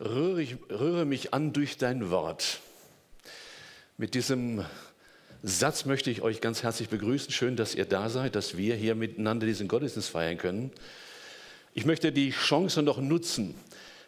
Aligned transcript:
rühre, 0.00 0.42
ich, 0.42 0.56
rühre 0.70 1.04
mich 1.04 1.34
an 1.34 1.52
durch 1.52 1.76
dein 1.76 2.10
Wort. 2.10 2.60
Mit 3.98 4.14
diesem 4.14 4.64
Satz 5.42 5.84
möchte 5.84 6.10
ich 6.10 6.22
euch 6.22 6.40
ganz 6.40 6.62
herzlich 6.62 6.88
begrüßen. 6.88 7.32
Schön, 7.32 7.56
dass 7.56 7.74
ihr 7.74 7.84
da 7.84 8.08
seid, 8.08 8.34
dass 8.34 8.56
wir 8.56 8.74
hier 8.74 8.94
miteinander 8.94 9.46
diesen 9.46 9.68
Gottesdienst 9.68 10.08
feiern 10.08 10.38
können. 10.38 10.70
Ich 11.74 11.84
möchte 11.84 12.12
die 12.12 12.30
Chance 12.30 12.82
noch 12.82 12.98
nutzen, 12.98 13.54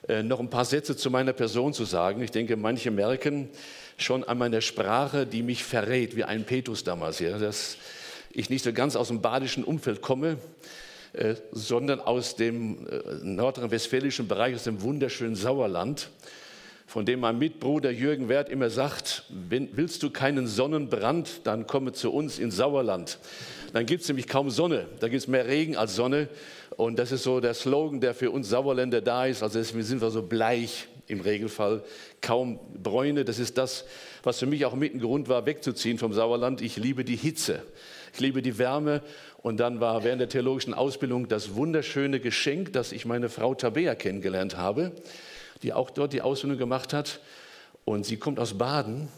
äh, 0.08 0.22
noch 0.22 0.40
ein 0.40 0.50
paar 0.50 0.64
Sätze 0.64 0.96
zu 0.96 1.10
meiner 1.10 1.32
Person 1.32 1.72
zu 1.72 1.84
sagen. 1.84 2.22
Ich 2.22 2.30
denke, 2.30 2.56
manche 2.56 2.90
merken 2.90 3.48
schon 3.98 4.24
an 4.24 4.38
meiner 4.38 4.60
Sprache, 4.60 5.26
die 5.26 5.42
mich 5.42 5.62
verrät, 5.62 6.16
wie 6.16 6.24
ein 6.24 6.44
Petrus 6.44 6.84
damals 6.84 7.18
hier, 7.18 7.38
dass 7.38 7.76
ich 8.32 8.50
nicht 8.50 8.64
so 8.64 8.72
ganz 8.72 8.96
aus 8.96 9.08
dem 9.08 9.20
badischen 9.20 9.62
Umfeld 9.62 10.00
komme, 10.00 10.38
sondern 11.52 12.00
aus 12.00 12.36
dem 12.36 12.86
äh, 12.86 13.00
nordrhein-westfälischen 13.22 14.28
Bereich, 14.28 14.54
aus 14.54 14.64
dem 14.64 14.82
wunderschönen 14.82 15.36
Sauerland, 15.36 16.10
von 16.86 17.06
dem 17.06 17.20
mein 17.20 17.38
Mitbruder 17.38 17.90
Jürgen 17.90 18.28
Wert 18.28 18.48
immer 18.48 18.70
sagt, 18.70 19.24
willst 19.48 20.02
du 20.02 20.10
keinen 20.10 20.46
Sonnenbrand, 20.46 21.42
dann 21.44 21.66
komme 21.66 21.92
zu 21.92 22.12
uns 22.12 22.38
ins 22.38 22.56
Sauerland. 22.56 23.18
Dann 23.72 23.86
gibt 23.86 24.02
es 24.02 24.08
nämlich 24.08 24.28
kaum 24.28 24.50
Sonne, 24.50 24.86
da 25.00 25.08
gibt 25.08 25.22
es 25.22 25.28
mehr 25.28 25.46
Regen 25.46 25.76
als 25.76 25.96
Sonne. 25.96 26.28
Und 26.76 26.98
das 26.98 27.12
ist 27.12 27.22
so 27.22 27.40
der 27.40 27.54
Slogan, 27.54 28.00
der 28.00 28.14
für 28.14 28.30
uns 28.30 28.48
Sauerländer 28.48 29.00
da 29.00 29.26
ist. 29.26 29.42
Also 29.42 29.58
deswegen 29.58 29.84
sind 29.84 30.00
wir 30.00 30.10
so 30.10 30.22
bleich 30.22 30.88
im 31.06 31.20
Regelfall, 31.20 31.82
kaum 32.20 32.58
Bräune. 32.82 33.24
Das 33.24 33.38
ist 33.38 33.58
das, 33.58 33.84
was 34.22 34.38
für 34.38 34.46
mich 34.46 34.64
auch 34.64 34.74
mit 34.74 34.94
ein 34.94 35.00
Grund 35.00 35.28
war, 35.28 35.44
wegzuziehen 35.46 35.98
vom 35.98 36.12
Sauerland. 36.12 36.62
Ich 36.62 36.76
liebe 36.76 37.04
die 37.04 37.16
Hitze, 37.16 37.62
ich 38.14 38.20
liebe 38.20 38.42
die 38.42 38.58
Wärme 38.58 39.02
und 39.42 39.58
dann 39.58 39.80
war 39.80 40.04
während 40.04 40.20
der 40.20 40.28
theologischen 40.28 40.72
Ausbildung 40.72 41.28
das 41.28 41.56
wunderschöne 41.56 42.20
Geschenk, 42.20 42.72
dass 42.72 42.92
ich 42.92 43.04
meine 43.04 43.28
Frau 43.28 43.54
Tabea 43.54 43.96
kennengelernt 43.96 44.56
habe, 44.56 44.92
die 45.62 45.72
auch 45.72 45.90
dort 45.90 46.12
die 46.12 46.22
Ausbildung 46.22 46.58
gemacht 46.58 46.92
hat. 46.92 47.20
Und 47.84 48.06
sie 48.06 48.16
kommt 48.16 48.38
aus 48.38 48.56
Baden. 48.56 49.08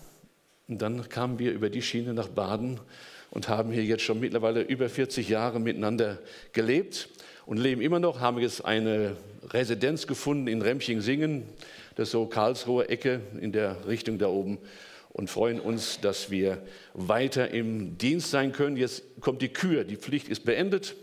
Und 0.67 0.81
dann 0.81 1.07
kamen 1.11 1.39
wir 1.39 1.53
über 1.53 1.69
die 1.69 1.83
Schiene 1.83 2.15
nach 2.15 2.29
Baden 2.29 2.81
und 3.31 3.49
haben 3.49 3.71
hier 3.71 3.85
jetzt 3.85 4.03
schon 4.03 4.19
mittlerweile 4.19 4.63
über 4.63 4.89
40 4.89 5.29
Jahre 5.29 5.61
miteinander 5.61 6.19
gelebt 6.55 7.11
und 7.45 7.59
leben 7.59 7.83
immer 7.83 7.99
noch. 7.99 8.21
Haben 8.21 8.39
jetzt 8.39 8.65
eine 8.65 9.17
Residenz 9.51 10.07
gefunden 10.07 10.47
in 10.47 10.63
Remching-Singen, 10.63 11.43
das 11.97 12.09
ist 12.09 12.13
so 12.13 12.27
Karlsruher 12.27 12.89
Ecke 12.89 13.21
in 13.41 13.53
der 13.53 13.87
Richtung 13.87 14.19
da 14.19 14.29
oben 14.29 14.59
und 15.15 15.31
freuen 15.31 15.61
uns, 15.61 16.01
dass 16.01 16.31
wir 16.31 16.59
weiter 16.93 17.51
im 17.51 17.97
Dienst 17.97 18.31
sein 18.31 18.53
können. 18.53 18.77
Jetzt 18.77 19.05
kommt 19.21 19.41
die 19.41 19.49
Kür, 19.49 19.85
die 19.85 19.97
Pflicht 19.97 20.29
ist 20.29 20.45
beendet. 20.45 20.97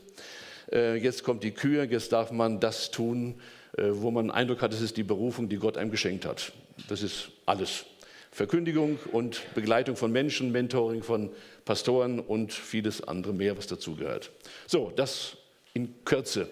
Äh, 0.72 0.98
jetzt 0.98 1.24
kommt 1.24 1.44
die 1.44 1.52
Kür, 1.52 1.86
jetzt 1.86 2.12
darf 2.12 2.30
man 2.32 2.60
das 2.60 2.92
tun, 2.92 3.42
äh, 3.78 3.86
wo 3.90 4.12
man 4.12 4.26
den 4.26 4.32
Eindruck 4.32 4.62
hat, 4.62 4.74
es 4.74 4.82
ist 4.82 4.98
die 4.98 5.04
Berufung, 5.04 5.48
die 5.48 5.56
Gott 5.56 5.78
einem 5.78 5.92
geschenkt 5.92 6.26
hat. 6.26 6.52
Das 6.90 7.02
ist 7.02 7.30
alles. 7.46 7.86
Verkündigung 8.32 9.00
und 9.14 9.42
Begleitung 9.56 9.96
von 9.96 10.12
Menschen, 10.12 10.52
Mentoring 10.52 11.04
von 11.04 11.30
Pastoren 11.64 12.20
und 12.20 12.52
vieles 12.52 13.02
andere 13.02 13.34
mehr, 13.34 13.58
was 13.58 13.68
dazugehört. 13.68 14.30
So, 14.68 14.92
das 14.94 15.38
in 15.74 15.96
Kürze. 16.04 16.50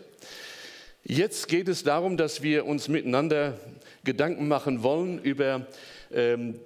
Jetzt 1.04 1.50
geht 1.50 1.68
es 1.68 1.84
darum, 1.84 2.16
dass 2.16 2.42
wir 2.42 2.66
uns 2.66 2.88
miteinander 2.88 3.58
Gedanken 4.06 4.48
machen 4.48 4.82
wollen 4.82 5.20
über 5.20 5.68
ähm, 6.12 6.60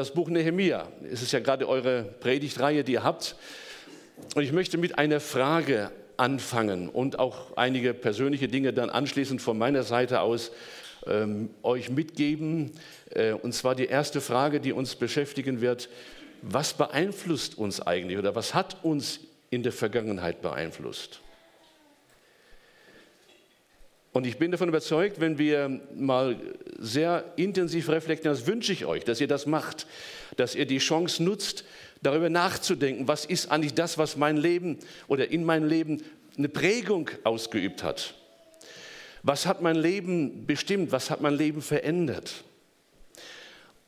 das 0.00 0.12
Buch 0.12 0.30
Nehemia. 0.30 0.88
Es 1.12 1.20
ist 1.20 1.32
ja 1.32 1.40
gerade 1.40 1.68
eure 1.68 2.02
Predigtreihe, 2.20 2.84
die 2.84 2.92
ihr 2.92 3.04
habt. 3.04 3.36
Und 4.34 4.42
ich 4.42 4.50
möchte 4.50 4.78
mit 4.78 4.96
einer 4.98 5.20
Frage 5.20 5.90
anfangen 6.16 6.88
und 6.88 7.18
auch 7.18 7.54
einige 7.58 7.92
persönliche 7.92 8.48
Dinge 8.48 8.72
dann 8.72 8.88
anschließend 8.88 9.42
von 9.42 9.58
meiner 9.58 9.82
Seite 9.82 10.22
aus 10.22 10.52
ähm, 11.06 11.50
euch 11.62 11.90
mitgeben. 11.90 12.72
Äh, 13.10 13.32
und 13.32 13.52
zwar 13.52 13.74
die 13.74 13.86
erste 13.86 14.22
Frage, 14.22 14.60
die 14.60 14.72
uns 14.72 14.94
beschäftigen 14.94 15.60
wird. 15.60 15.90
Was 16.40 16.72
beeinflusst 16.72 17.58
uns 17.58 17.82
eigentlich 17.82 18.16
oder 18.16 18.34
was 18.34 18.54
hat 18.54 18.78
uns 18.82 19.20
in 19.50 19.62
der 19.62 19.72
Vergangenheit 19.72 20.40
beeinflusst? 20.40 21.20
Und 24.12 24.26
ich 24.26 24.38
bin 24.38 24.50
davon 24.50 24.68
überzeugt, 24.68 25.20
wenn 25.20 25.38
wir 25.38 25.80
mal 25.94 26.36
sehr 26.78 27.32
intensiv 27.36 27.88
reflektieren, 27.88 28.36
das 28.36 28.46
wünsche 28.46 28.72
ich 28.72 28.84
euch, 28.84 29.04
dass 29.04 29.20
ihr 29.20 29.28
das 29.28 29.46
macht, 29.46 29.86
dass 30.36 30.56
ihr 30.56 30.66
die 30.66 30.78
Chance 30.78 31.22
nutzt, 31.22 31.64
darüber 32.02 32.28
nachzudenken, 32.28 33.06
was 33.06 33.24
ist 33.24 33.50
eigentlich 33.50 33.74
das, 33.74 33.98
was 33.98 34.16
mein 34.16 34.36
Leben 34.36 34.78
oder 35.06 35.30
in 35.30 35.44
meinem 35.44 35.68
Leben 35.68 36.02
eine 36.36 36.48
Prägung 36.48 37.10
ausgeübt 37.22 37.82
hat. 37.82 38.14
Was 39.22 39.46
hat 39.46 39.60
mein 39.62 39.76
Leben 39.76 40.46
bestimmt? 40.46 40.92
Was 40.92 41.10
hat 41.10 41.20
mein 41.20 41.34
Leben 41.34 41.60
verändert? 41.62 42.42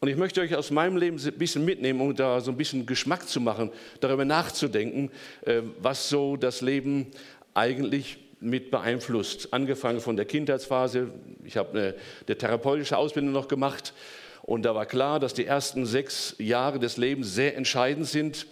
Und 0.00 0.08
ich 0.08 0.16
möchte 0.16 0.40
euch 0.40 0.54
aus 0.54 0.70
meinem 0.70 0.96
Leben 0.96 1.16
ein 1.16 1.38
bisschen 1.38 1.64
mitnehmen, 1.64 2.00
um 2.00 2.14
da 2.14 2.40
so 2.40 2.50
ein 2.50 2.56
bisschen 2.56 2.86
Geschmack 2.86 3.28
zu 3.28 3.40
machen, 3.40 3.70
darüber 4.00 4.24
nachzudenken, 4.24 5.10
äh, 5.46 5.62
was 5.78 6.08
so 6.08 6.36
das 6.36 6.60
Leben 6.60 7.06
eigentlich 7.54 8.18
mit 8.42 8.70
beeinflusst. 8.70 9.52
Angefangen 9.52 10.00
von 10.00 10.16
der 10.16 10.24
Kindheitsphase. 10.24 11.10
Ich 11.44 11.56
habe 11.56 11.70
eine, 11.70 11.94
eine 12.26 12.38
therapeutische 12.38 12.96
Ausbildung 12.96 13.32
noch 13.32 13.48
gemacht 13.48 13.94
und 14.42 14.62
da 14.64 14.74
war 14.74 14.86
klar, 14.86 15.20
dass 15.20 15.34
die 15.34 15.46
ersten 15.46 15.86
sechs 15.86 16.34
Jahre 16.38 16.78
des 16.78 16.96
Lebens 16.96 17.34
sehr 17.34 17.56
entscheidend 17.56 18.06
sind 18.06 18.46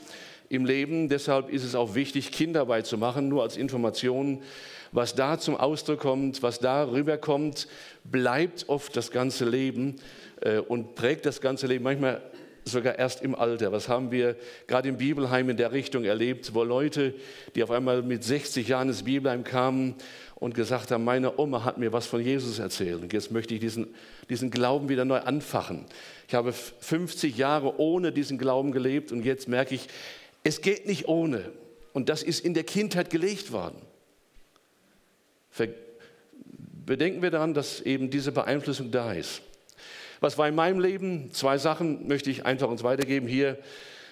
im 0.49 0.65
Leben. 0.65 1.09
Deshalb 1.09 1.51
ist 1.51 1.65
es 1.65 1.75
auch 1.75 1.95
wichtig, 1.95 2.31
Kinderarbeit 2.31 2.87
zu 2.87 2.97
machen, 2.97 3.29
nur 3.29 3.43
als 3.43 3.57
Information. 3.57 4.43
Was 4.93 5.15
da 5.15 5.39
zum 5.39 5.57
Ausdruck 5.57 6.01
kommt, 6.01 6.43
was 6.43 6.59
da 6.59 6.85
rüberkommt, 6.85 7.69
bleibt 8.05 8.69
oft 8.69 8.97
das 8.97 9.11
ganze 9.11 9.45
Leben 9.45 9.97
äh, 10.41 10.59
und 10.59 10.95
prägt 10.97 11.27
das 11.27 11.41
ganze 11.41 11.67
Leben. 11.67 11.85
Manchmal 11.85 12.21
sogar 12.71 12.99
erst 12.99 13.23
im 13.23 13.35
Alter. 13.35 13.73
Was 13.73 13.89
haben 13.89 14.11
wir 14.11 14.37
gerade 14.67 14.89
im 14.89 14.97
Bibelheim 14.97 15.51
in 15.51 15.57
der 15.57 15.73
Richtung 15.73 16.05
erlebt, 16.05 16.55
wo 16.55 16.65
Leute, 16.65 17.15
die 17.55 17.63
auf 17.63 17.71
einmal 17.71 18.03
mit 18.03 18.25
60 18.25 18.69
Jahren 18.69 18.89
ins 18.89 19.03
Bibelheim 19.03 19.45
kamen 19.45 19.95
und 20.37 20.55
gesagt 20.55 20.91
haben, 20.91 21.05
meine 21.05 21.39
Oma 21.39 21.65
hat 21.65 21.79
mir 21.79 21.93
was 21.93 22.07
von 22.07 22.23
Jesus 22.23 22.59
erzählt 22.59 23.03
und 23.03 23.13
jetzt 23.13 23.31
möchte 23.31 23.55
ich 23.55 23.61
diesen, 23.61 23.95
diesen 24.29 24.51
Glauben 24.51 24.89
wieder 24.89 25.05
neu 25.05 25.19
anfachen. 25.19 25.85
Ich 26.29 26.35
habe 26.35 26.53
50 26.53 27.37
Jahre 27.37 27.79
ohne 27.79 28.13
diesen 28.13 28.39
Glauben 28.39 28.73
gelebt 28.73 29.13
und 29.13 29.25
jetzt 29.25 29.49
merke 29.49 29.75
ich, 29.75 29.89
es 30.43 30.61
geht 30.63 30.87
nicht 30.87 31.09
ohne. 31.09 31.53
Und 31.93 32.09
das 32.09 32.23
ist 32.23 32.45
in 32.45 32.55
der 32.55 32.65
Kindheit 32.65 33.11
gelegt 33.11 33.53
worden. 33.53 33.77
Bedenken 36.87 37.23
wir 37.23 37.31
daran, 37.31 37.55
dass 37.55 37.81
eben 37.81 38.11
diese 38.11 38.33
Beeinflussung 38.33 38.91
da 38.91 39.13
ist. 39.13 39.43
Was 40.21 40.37
war 40.37 40.47
in 40.49 40.55
meinem 40.55 40.81
Leben? 40.81 41.33
Zwei 41.33 41.57
Sachen 41.57 42.07
möchte 42.07 42.31
ich 42.31 42.45
einfach 42.45 42.69
uns 42.69 42.83
weitergeben 42.83 43.27
hier. 43.27 43.59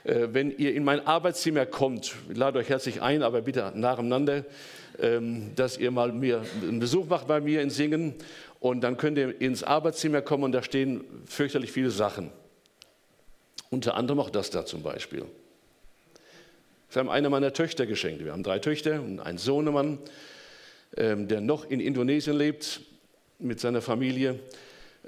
Äh, 0.04 0.28
wenn 0.32 0.56
ihr 0.56 0.74
in 0.74 0.82
mein 0.82 1.06
Arbeitszimmer 1.06 1.66
kommt, 1.66 2.14
ich 2.30 2.36
lade 2.36 2.58
euch 2.58 2.70
herzlich 2.70 3.02
ein, 3.02 3.22
aber 3.22 3.42
bitte 3.42 3.72
nacheinander, 3.74 4.44
ähm, 5.00 5.54
dass 5.54 5.76
ihr 5.76 5.90
mal 5.90 6.12
mir 6.12 6.42
einen 6.62 6.80
Besuch 6.80 7.06
macht 7.08 7.26
bei 7.26 7.40
mir 7.40 7.60
in 7.60 7.68
Singen 7.68 8.14
und 8.58 8.80
dann 8.80 8.96
könnt 8.96 9.18
ihr 9.18 9.38
ins 9.38 9.62
Arbeitszimmer 9.62 10.22
kommen 10.22 10.44
und 10.44 10.52
da 10.52 10.62
stehen 10.62 11.04
fürchterlich 11.26 11.72
viele 11.72 11.90
Sachen. 11.90 12.30
Unter 13.68 13.94
anderem 13.94 14.20
auch 14.20 14.30
das 14.30 14.48
da 14.48 14.64
zum 14.64 14.82
Beispiel. 14.82 15.26
Das 16.88 16.96
haben 16.96 17.10
eine 17.10 17.28
meiner 17.28 17.52
Töchter 17.52 17.84
geschenkt. 17.84 18.24
Wir 18.24 18.32
haben 18.32 18.42
drei 18.42 18.60
Töchter 18.60 19.02
und 19.02 19.20
einen 19.20 19.36
Sohnemann, 19.36 19.98
ähm, 20.96 21.28
der 21.28 21.42
noch 21.42 21.68
in 21.68 21.80
Indonesien 21.80 22.34
lebt 22.34 22.80
mit 23.38 23.60
seiner 23.60 23.82
Familie. 23.82 24.40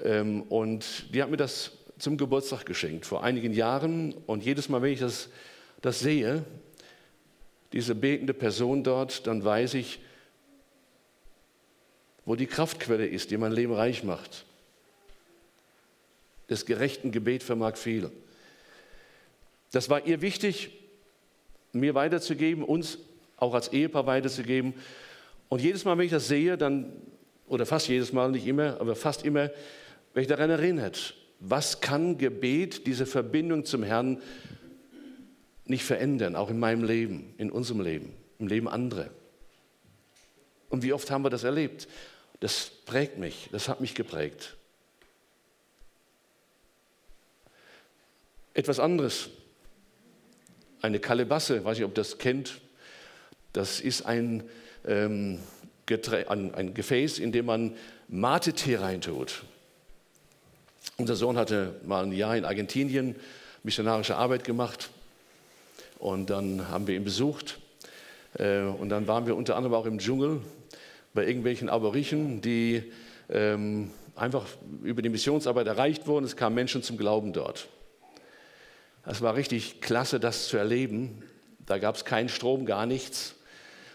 Ähm, 0.03 0.43
und 0.43 1.13
die 1.13 1.21
hat 1.21 1.29
mir 1.29 1.37
das 1.37 1.71
zum 1.97 2.17
Geburtstag 2.17 2.65
geschenkt 2.65 3.05
vor 3.05 3.23
einigen 3.23 3.53
Jahren. 3.53 4.13
Und 4.25 4.43
jedes 4.43 4.69
Mal, 4.69 4.81
wenn 4.81 4.93
ich 4.93 4.99
das, 4.99 5.29
das 5.81 5.99
sehe, 5.99 6.43
diese 7.73 7.95
betende 7.95 8.33
Person 8.33 8.83
dort, 8.83 9.27
dann 9.27 9.43
weiß 9.43 9.75
ich, 9.75 9.99
wo 12.25 12.35
die 12.35 12.47
Kraftquelle 12.47 13.07
ist, 13.07 13.31
die 13.31 13.37
mein 13.37 13.51
Leben 13.51 13.73
reich 13.73 14.03
macht. 14.03 14.45
Des 16.49 16.65
gerechten 16.65 17.11
Gebet 17.11 17.43
vermag 17.43 17.77
viel. 17.77 18.11
Das 19.71 19.89
war 19.89 20.05
ihr 20.05 20.21
wichtig, 20.21 20.71
mir 21.71 21.95
weiterzugeben, 21.95 22.63
uns 22.63 22.97
auch 23.37 23.53
als 23.53 23.69
Ehepaar 23.69 24.05
weiterzugeben. 24.05 24.73
Und 25.49 25.61
jedes 25.61 25.85
Mal, 25.85 25.97
wenn 25.97 26.05
ich 26.05 26.11
das 26.11 26.27
sehe, 26.27 26.57
dann, 26.57 26.91
oder 27.51 27.65
fast 27.65 27.89
jedes 27.89 28.13
Mal, 28.13 28.31
nicht 28.31 28.47
immer, 28.47 28.79
aber 28.79 28.95
fast 28.95 29.25
immer, 29.25 29.51
wenn 30.13 30.21
ich 30.21 30.29
daran 30.29 30.49
erinnert, 30.49 31.15
was 31.41 31.81
kann 31.81 32.17
Gebet, 32.17 32.87
diese 32.87 33.05
Verbindung 33.05 33.65
zum 33.65 33.83
Herrn 33.83 34.21
nicht 35.65 35.83
verändern, 35.83 36.37
auch 36.37 36.49
in 36.49 36.59
meinem 36.59 36.85
Leben, 36.85 37.33
in 37.37 37.51
unserem 37.51 37.81
Leben, 37.81 38.13
im 38.39 38.47
Leben 38.47 38.69
anderer. 38.69 39.09
Und 40.69 40.81
wie 40.83 40.93
oft 40.93 41.11
haben 41.11 41.25
wir 41.25 41.29
das 41.29 41.43
erlebt? 41.43 41.89
Das 42.39 42.71
prägt 42.85 43.17
mich, 43.17 43.49
das 43.51 43.67
hat 43.67 43.81
mich 43.81 43.95
geprägt. 43.95 44.55
Etwas 48.53 48.79
anderes, 48.79 49.29
eine 50.81 50.99
Kalebasse, 50.99 51.65
weiß 51.65 51.79
ich, 51.79 51.83
ob 51.83 51.95
das 51.95 52.17
kennt. 52.17 52.61
Das 53.51 53.81
ist 53.81 54.03
ein, 54.03 54.43
ähm, 54.87 55.39
ein, 56.27 56.53
ein 56.53 56.73
Gefäß, 56.73 57.19
in 57.19 57.31
dem 57.31 57.45
man 57.45 57.75
Mate-Tee 58.07 58.75
reintut. 58.75 59.43
Unser 60.97 61.15
Sohn 61.15 61.37
hatte 61.37 61.75
mal 61.85 62.03
ein 62.03 62.11
Jahr 62.11 62.35
in 62.35 62.45
Argentinien 62.45 63.15
missionarische 63.63 64.15
Arbeit 64.15 64.43
gemacht 64.43 64.89
und 65.99 66.29
dann 66.29 66.69
haben 66.69 66.87
wir 66.87 66.95
ihn 66.95 67.03
besucht 67.03 67.59
äh, 68.37 68.61
und 68.61 68.89
dann 68.89 69.07
waren 69.07 69.25
wir 69.25 69.35
unter 69.35 69.55
anderem 69.55 69.75
auch 69.75 69.85
im 69.85 69.99
Dschungel 69.99 70.41
bei 71.13 71.25
irgendwelchen 71.25 71.69
Aborichen, 71.69 72.41
die 72.41 72.83
ähm, 73.29 73.91
einfach 74.15 74.45
über 74.83 75.01
die 75.01 75.09
Missionsarbeit 75.09 75.67
erreicht 75.67 76.07
wurden. 76.07 76.25
Es 76.25 76.35
kamen 76.35 76.55
Menschen 76.55 76.83
zum 76.83 76.97
Glauben 76.97 77.33
dort. 77.33 77.67
Es 79.05 79.21
war 79.21 79.35
richtig 79.35 79.81
klasse, 79.81 80.19
das 80.19 80.47
zu 80.47 80.57
erleben. 80.57 81.23
Da 81.65 81.79
gab 81.79 81.95
es 81.95 82.05
keinen 82.05 82.29
Strom, 82.29 82.65
gar 82.65 82.85
nichts. 82.85 83.35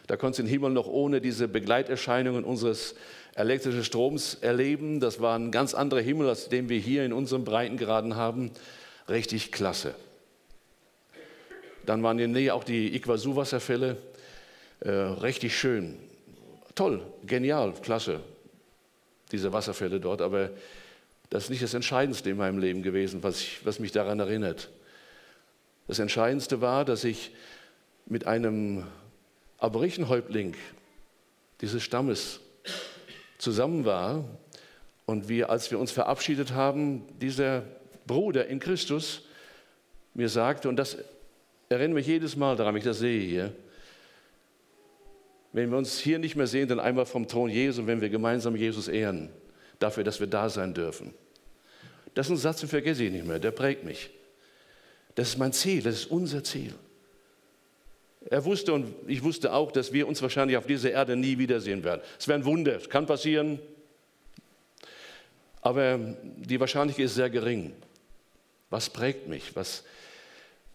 Da 0.06 0.17
konntest 0.17 0.38
du 0.38 0.43
den 0.44 0.50
Himmel 0.50 0.70
noch 0.70 0.87
ohne 0.87 1.20
diese 1.20 1.49
Begleiterscheinungen 1.49 2.44
unseres 2.44 2.94
elektrischen 3.35 3.85
Stroms 3.85 4.35
erleben. 4.41 5.00
Das 5.00 5.20
war 5.20 5.38
ein 5.38 5.50
ganz 5.50 5.75
anderer 5.75 6.00
Himmel, 6.00 6.29
als 6.29 6.49
den 6.49 6.69
wir 6.69 6.79
hier 6.79 7.05
in 7.05 7.12
unserem 7.12 7.44
Breitengraden 7.44 8.17
haben. 8.17 8.50
Richtig 9.08 9.53
klasse. 9.53 9.94
Dann 11.85 12.03
waren 12.03 12.19
in 12.19 12.32
der 12.32 12.41
Nähe 12.41 12.55
auch 12.55 12.64
die 12.64 12.94
Iguazu-Wasserfälle. 12.97 13.97
Äh, 14.81 14.91
richtig 14.91 15.56
schön. 15.56 15.97
Toll, 16.75 17.00
genial, 17.25 17.73
klasse, 17.82 18.20
diese 19.32 19.52
Wasserfälle 19.52 20.00
dort. 20.00 20.20
Aber 20.20 20.50
das 21.31 21.44
ist 21.44 21.50
nicht 21.50 21.62
das 21.62 21.75
Entscheidendste 21.75 22.31
in 22.31 22.37
meinem 22.37 22.59
Leben 22.59 22.82
gewesen, 22.82 23.23
was, 23.23 23.41
ich, 23.41 23.64
was 23.64 23.79
mich 23.79 23.93
daran 23.93 24.20
erinnert. 24.20 24.70
Das 25.88 25.99
Entscheidendste 25.99 26.61
war, 26.61 26.85
dass 26.85 27.05
ich 27.05 27.32
mit 28.06 28.26
einem 28.26 28.85
Aborichenhäuptling 29.58 30.55
dieses 31.61 31.82
Stammes 31.82 32.41
zusammen 33.38 33.85
war 33.85 34.25
und 35.06 35.29
wir, 35.29 35.50
als 35.50 35.70
wir 35.70 35.79
uns 35.79 35.93
verabschiedet 35.93 36.53
haben, 36.53 37.05
dieser 37.20 37.62
Bruder 38.06 38.47
in 38.47 38.61
Christus 38.61 39.23
mir 40.14 40.29
sagte, 40.29 40.69
und 40.69 40.76
das 40.76 40.99
erinnere 41.69 41.94
mich 41.94 42.06
jedes 42.06 42.37
Mal 42.37 42.56
daran, 42.56 42.75
wenn 42.75 42.79
ich 42.79 42.85
das 42.85 42.99
sehe 42.99 43.20
hier, 43.20 43.53
wenn 45.53 45.70
wir 45.70 45.79
uns 45.79 45.99
hier 45.99 46.19
nicht 46.19 46.37
mehr 46.37 46.47
sehen, 46.47 46.69
dann 46.69 46.81
einmal 46.81 47.06
vom 47.06 47.26
Thron 47.26 47.49
Jesu, 47.49 47.87
wenn 47.87 48.00
wir 48.00 48.11
gemeinsam 48.11 48.56
Jesus 48.56 48.88
ehren, 48.88 49.31
dafür, 49.79 50.05
dass 50.05 50.20
wir 50.20 50.26
da 50.26 50.50
sein 50.50 50.75
dürfen. 50.75 51.14
Das 52.14 52.26
ist 52.26 52.32
ein 52.32 52.37
Satz, 52.37 52.61
den 52.61 52.69
vergesse 52.69 53.05
ich 53.05 53.12
nicht 53.12 53.26
mehr, 53.26 53.38
der 53.38 53.50
prägt 53.52 53.85
mich. 53.85 54.11
Das 55.14 55.29
ist 55.29 55.38
mein 55.38 55.52
Ziel, 55.52 55.82
das 55.82 55.94
ist 55.94 56.11
unser 56.11 56.44
Ziel. 56.44 56.75
Er 58.28 58.44
wusste 58.44 58.73
und 58.73 58.93
ich 59.06 59.23
wusste 59.23 59.52
auch, 59.52 59.70
dass 59.70 59.93
wir 59.93 60.08
uns 60.08 60.20
wahrscheinlich 60.20 60.56
auf 60.56 60.67
dieser 60.67 60.90
Erde 60.90 61.17
nie 61.17 61.38
wiedersehen 61.38 61.84
werden. 61.84 62.00
Es 62.19 62.26
wäre 62.26 62.38
ein 62.38 62.44
Wunder, 62.44 62.76
es 62.76 62.88
kann 62.88 63.06
passieren, 63.06 63.61
aber 65.62 65.99
die 65.99 66.58
Wahrscheinlichkeit 66.58 67.06
ist 67.06 67.14
sehr 67.14 67.31
gering. 67.31 67.73
Was 68.70 68.90
prägt 68.90 69.28
mich? 69.28 69.55
Was, 69.55 69.84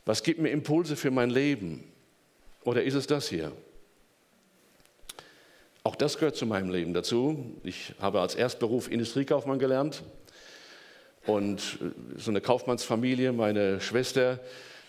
was 0.05 0.23
gibt 0.23 0.39
mir 0.39 0.49
Impulse 0.49 0.95
für 0.95 1.11
mein 1.11 1.29
Leben? 1.29 1.83
Oder 2.63 2.83
ist 2.83 2.93
es 2.93 3.07
das 3.07 3.27
hier? 3.27 3.51
Auch 5.83 5.95
das 5.95 6.17
gehört 6.17 6.35
zu 6.35 6.45
meinem 6.45 6.69
Leben 6.69 6.93
dazu. 6.93 7.55
Ich 7.63 7.93
habe 7.99 8.21
als 8.21 8.35
Erstberuf 8.35 8.89
Industriekaufmann 8.89 9.59
gelernt 9.59 10.03
und 11.25 11.79
so 12.17 12.31
eine 12.31 12.39
Kaufmannsfamilie, 12.39 13.33
meine 13.33 13.81
Schwester 13.81 14.39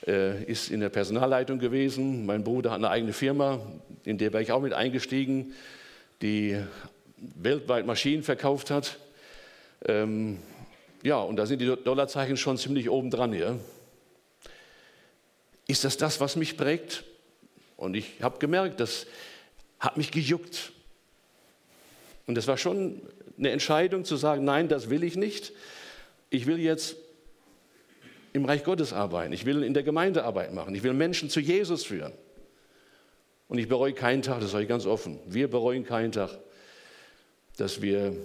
äh, 0.06 0.43
ist 0.44 0.70
in 0.70 0.81
der 0.81 0.88
Personalleitung 0.88 1.58
gewesen. 1.58 2.26
Mein 2.26 2.44
Bruder 2.44 2.70
hat 2.70 2.78
eine 2.78 2.90
eigene 2.90 3.12
Firma, 3.12 3.60
in 4.04 4.19
der 4.19 4.32
wäre 4.32 4.43
ich 4.43 4.52
auch 4.52 4.60
mit 4.60 4.72
eingestiegen, 4.72 5.52
die 6.20 6.58
weltweit 7.16 7.87
Maschinen 7.87 8.22
verkauft 8.22 8.70
hat. 8.70 8.99
Ähm, 9.87 10.38
ja, 11.02 11.19
und 11.19 11.37
da 11.37 11.46
sind 11.46 11.60
die 11.60 11.66
Dollarzeichen 11.66 12.37
schon 12.37 12.58
ziemlich 12.58 12.88
oben 12.88 13.10
dran 13.10 13.32
hier. 13.32 13.58
Ist 15.66 15.84
das 15.84 15.96
das, 15.96 16.20
was 16.20 16.37
mich 16.37 16.56
prägt? 16.56 17.05
Und 17.76 17.94
ich 17.94 18.22
habe 18.22 18.38
gemerkt, 18.38 18.81
das 18.81 19.06
hat 19.81 19.96
mich 19.96 20.10
gejuckt. 20.10 20.72
Und 22.26 22.37
das 22.37 22.46
war 22.46 22.56
schon 22.56 23.00
eine 23.38 23.50
Entscheidung 23.50 24.05
zu 24.05 24.16
sagen, 24.16 24.44
nein, 24.44 24.69
das 24.69 24.90
will 24.90 25.02
ich 25.02 25.16
nicht. 25.16 25.52
Ich 26.31 26.46
will 26.46 26.58
jetzt 26.58 26.96
im 28.32 28.44
Reich 28.44 28.64
Gottes 28.64 28.93
arbeiten. 28.93 29.32
Ich 29.32 29.44
will 29.44 29.62
in 29.62 29.75
der 29.75 29.82
Gemeinde 29.82 30.25
Arbeit 30.25 30.52
machen. 30.52 30.75
Ich 30.75 30.82
will 30.82 30.94
Menschen 30.94 31.29
zu 31.29 31.40
Jesus 31.40 31.84
führen. 31.84 32.12
Und 33.49 33.58
ich 33.58 33.69
bereue 33.69 33.93
keinen 33.93 34.23
Tag, 34.23 34.40
das 34.40 34.52
sage 34.52 34.62
ich 34.62 34.69
ganz 34.69 34.87
offen. 34.87 35.19
Wir 35.26 35.49
bereuen 35.49 35.84
keinen 35.84 36.12
Tag, 36.12 36.38
dass 37.58 37.82
wir 37.82 38.17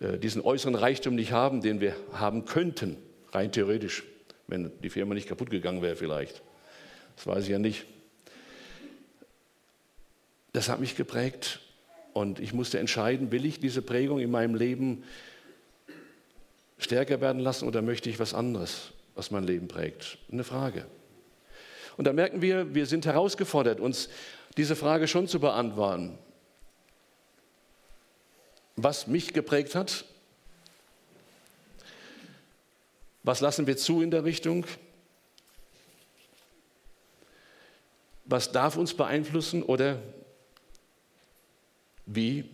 äh, 0.00 0.18
diesen 0.18 0.40
äußeren 0.40 0.74
Reichtum 0.74 1.14
nicht 1.14 1.32
haben, 1.32 1.60
den 1.60 1.80
wir 1.80 1.94
haben 2.12 2.46
könnten, 2.46 2.96
rein 3.32 3.52
theoretisch, 3.52 4.04
wenn 4.46 4.72
die 4.82 4.88
Firma 4.88 5.14
nicht 5.14 5.28
kaputt 5.28 5.50
gegangen 5.50 5.82
wäre 5.82 5.96
vielleicht. 5.96 6.42
Das 7.16 7.26
weiß 7.26 7.44
ich 7.44 7.50
ja 7.50 7.58
nicht. 7.58 7.84
Das 10.54 10.70
hat 10.70 10.80
mich 10.80 10.96
geprägt 10.96 11.60
und 12.14 12.40
ich 12.40 12.54
musste 12.54 12.78
entscheiden, 12.78 13.30
will 13.30 13.44
ich 13.44 13.60
diese 13.60 13.82
Prägung 13.82 14.18
in 14.18 14.30
meinem 14.30 14.54
Leben 14.54 15.04
stärker 16.78 17.20
werden 17.20 17.40
lassen 17.40 17.68
oder 17.68 17.82
möchte 17.82 18.08
ich 18.08 18.18
was 18.18 18.32
anderes? 18.32 18.92
Was 19.18 19.32
mein 19.32 19.42
Leben 19.42 19.66
prägt? 19.66 20.16
Eine 20.30 20.44
Frage. 20.44 20.86
Und 21.96 22.06
da 22.06 22.12
merken 22.12 22.40
wir, 22.40 22.72
wir 22.72 22.86
sind 22.86 23.04
herausgefordert, 23.04 23.80
uns 23.80 24.08
diese 24.56 24.76
Frage 24.76 25.08
schon 25.08 25.26
zu 25.26 25.40
beantworten. 25.40 26.16
Was 28.76 29.08
mich 29.08 29.34
geprägt 29.34 29.74
hat? 29.74 30.04
Was 33.24 33.40
lassen 33.40 33.66
wir 33.66 33.76
zu 33.76 34.02
in 34.02 34.12
der 34.12 34.22
Richtung? 34.22 34.64
Was 38.24 38.52
darf 38.52 38.76
uns 38.76 38.94
beeinflussen 38.94 39.64
oder 39.64 40.00
wie 42.06 42.48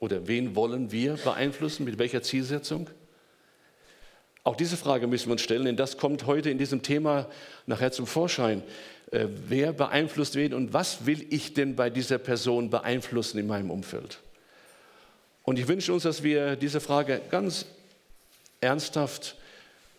oder 0.00 0.26
wen 0.26 0.56
wollen 0.56 0.90
wir 0.90 1.14
beeinflussen, 1.14 1.84
mit 1.84 1.98
welcher 1.98 2.22
Zielsetzung? 2.22 2.90
Auch 4.42 4.56
diese 4.56 4.76
Frage 4.76 5.06
müssen 5.06 5.26
wir 5.26 5.32
uns 5.32 5.42
stellen, 5.42 5.64
denn 5.64 5.76
das 5.76 5.98
kommt 5.98 6.26
heute 6.26 6.50
in 6.50 6.58
diesem 6.58 6.82
Thema 6.82 7.26
nachher 7.66 7.92
zum 7.92 8.06
Vorschein. 8.06 8.62
Äh, 9.10 9.26
wer 9.48 9.72
beeinflusst 9.72 10.34
wen 10.36 10.54
und 10.54 10.72
was 10.72 11.04
will 11.04 11.26
ich 11.30 11.52
denn 11.52 11.76
bei 11.76 11.90
dieser 11.90 12.18
Person 12.18 12.70
beeinflussen 12.70 13.38
in 13.38 13.46
meinem 13.46 13.70
Umfeld? 13.70 14.20
Und 15.42 15.58
ich 15.58 15.68
wünsche 15.68 15.92
uns, 15.92 16.04
dass 16.04 16.22
wir 16.22 16.56
diese 16.56 16.80
Frage 16.80 17.20
ganz 17.30 17.66
ernsthaft 18.60 19.36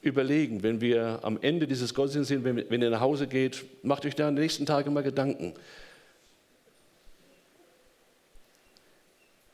überlegen, 0.02 0.64
wenn 0.64 0.82
wir 0.82 1.20
am 1.22 1.38
Ende 1.42 1.68
dieses 1.68 1.94
Gottesdienstes 1.94 2.36
sind, 2.36 2.44
wenn, 2.44 2.70
wenn 2.70 2.82
ihr 2.82 2.90
nach 2.90 3.02
Hause 3.02 3.28
geht, 3.28 3.66
macht 3.84 4.06
euch 4.06 4.16
da 4.16 4.28
in 4.28 4.36
den 4.36 4.42
nächsten 4.42 4.66
Tagen 4.66 4.94
mal 4.94 5.04
Gedanken, 5.04 5.54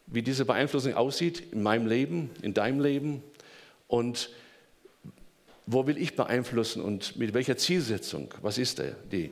wie 0.06 0.22
diese 0.22 0.46
Beeinflussung 0.46 0.94
aussieht 0.94 1.44
in 1.52 1.64
meinem 1.64 1.88
Leben, 1.88 2.30
in 2.42 2.54
deinem 2.54 2.80
Leben 2.80 3.24
und 3.88 4.30
wo 5.68 5.86
will 5.86 5.98
ich 5.98 6.16
beeinflussen 6.16 6.82
und 6.82 7.18
mit 7.18 7.34
welcher 7.34 7.58
Zielsetzung? 7.58 8.34
Was 8.42 8.58
ist 8.58 8.80
der, 8.80 8.96
die? 9.12 9.32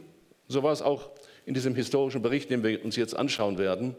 So 0.49 0.61
war 0.61 0.73
es 0.73 0.81
auch 0.81 1.09
in 1.45 1.53
diesem 1.53 1.73
historischen 1.73 2.21
Bericht, 2.21 2.49
den 2.49 2.61
wir 2.61 2.83
uns 2.83 2.97
jetzt 2.97 3.15
anschauen 3.15 3.57
werden. 3.57 3.95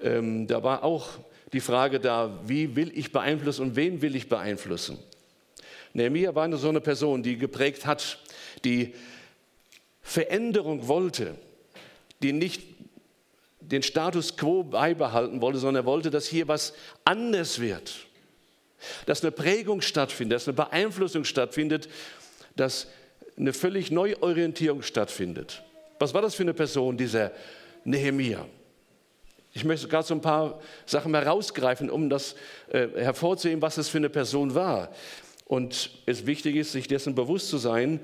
Ähm, 0.00 0.48
da 0.48 0.62
war 0.62 0.82
auch 0.82 1.08
die 1.52 1.60
Frage 1.60 2.00
da, 2.00 2.40
wie 2.46 2.74
will 2.74 2.90
ich 2.94 3.12
beeinflussen 3.12 3.62
und 3.62 3.76
wen 3.76 4.02
will 4.02 4.16
ich 4.16 4.28
beeinflussen? 4.28 4.98
Nehemiah 5.92 6.34
war 6.34 6.52
so 6.56 6.68
eine 6.68 6.80
Person, 6.80 7.22
die 7.22 7.36
geprägt 7.36 7.86
hat, 7.86 8.18
die 8.64 8.94
Veränderung 10.02 10.88
wollte, 10.88 11.36
die 12.22 12.32
nicht 12.32 12.62
den 13.60 13.84
Status 13.84 14.36
quo 14.36 14.64
beibehalten 14.64 15.40
wollte, 15.40 15.60
sondern 15.60 15.84
er 15.84 15.86
wollte, 15.86 16.10
dass 16.10 16.26
hier 16.26 16.48
was 16.48 16.72
anders 17.04 17.60
wird 17.60 18.09
dass 19.06 19.22
eine 19.22 19.32
Prägung 19.32 19.80
stattfindet, 19.80 20.36
dass 20.36 20.48
eine 20.48 20.54
Beeinflussung 20.54 21.24
stattfindet, 21.24 21.88
dass 22.56 22.86
eine 23.36 23.52
völlig 23.52 23.90
Neuorientierung 23.90 24.82
stattfindet. 24.82 25.62
Was 25.98 26.14
war 26.14 26.22
das 26.22 26.34
für 26.34 26.42
eine 26.42 26.54
Person, 26.54 26.96
dieser 26.96 27.32
Nehemia? 27.84 28.46
Ich 29.52 29.64
möchte 29.64 29.88
gerade 29.88 30.06
so 30.06 30.14
ein 30.14 30.20
paar 30.20 30.60
Sachen 30.86 31.14
herausgreifen, 31.14 31.90
um 31.90 32.08
das 32.08 32.36
äh, 32.70 32.88
hervorzuheben, 32.94 33.60
was 33.62 33.74
das 33.74 33.88
für 33.88 33.98
eine 33.98 34.10
Person 34.10 34.54
war. 34.54 34.90
Und 35.46 35.90
es 36.06 36.26
wichtig 36.26 36.54
ist, 36.56 36.72
sich 36.72 36.86
dessen 36.86 37.16
bewusst 37.16 37.48
zu 37.48 37.58
sein, 37.58 37.98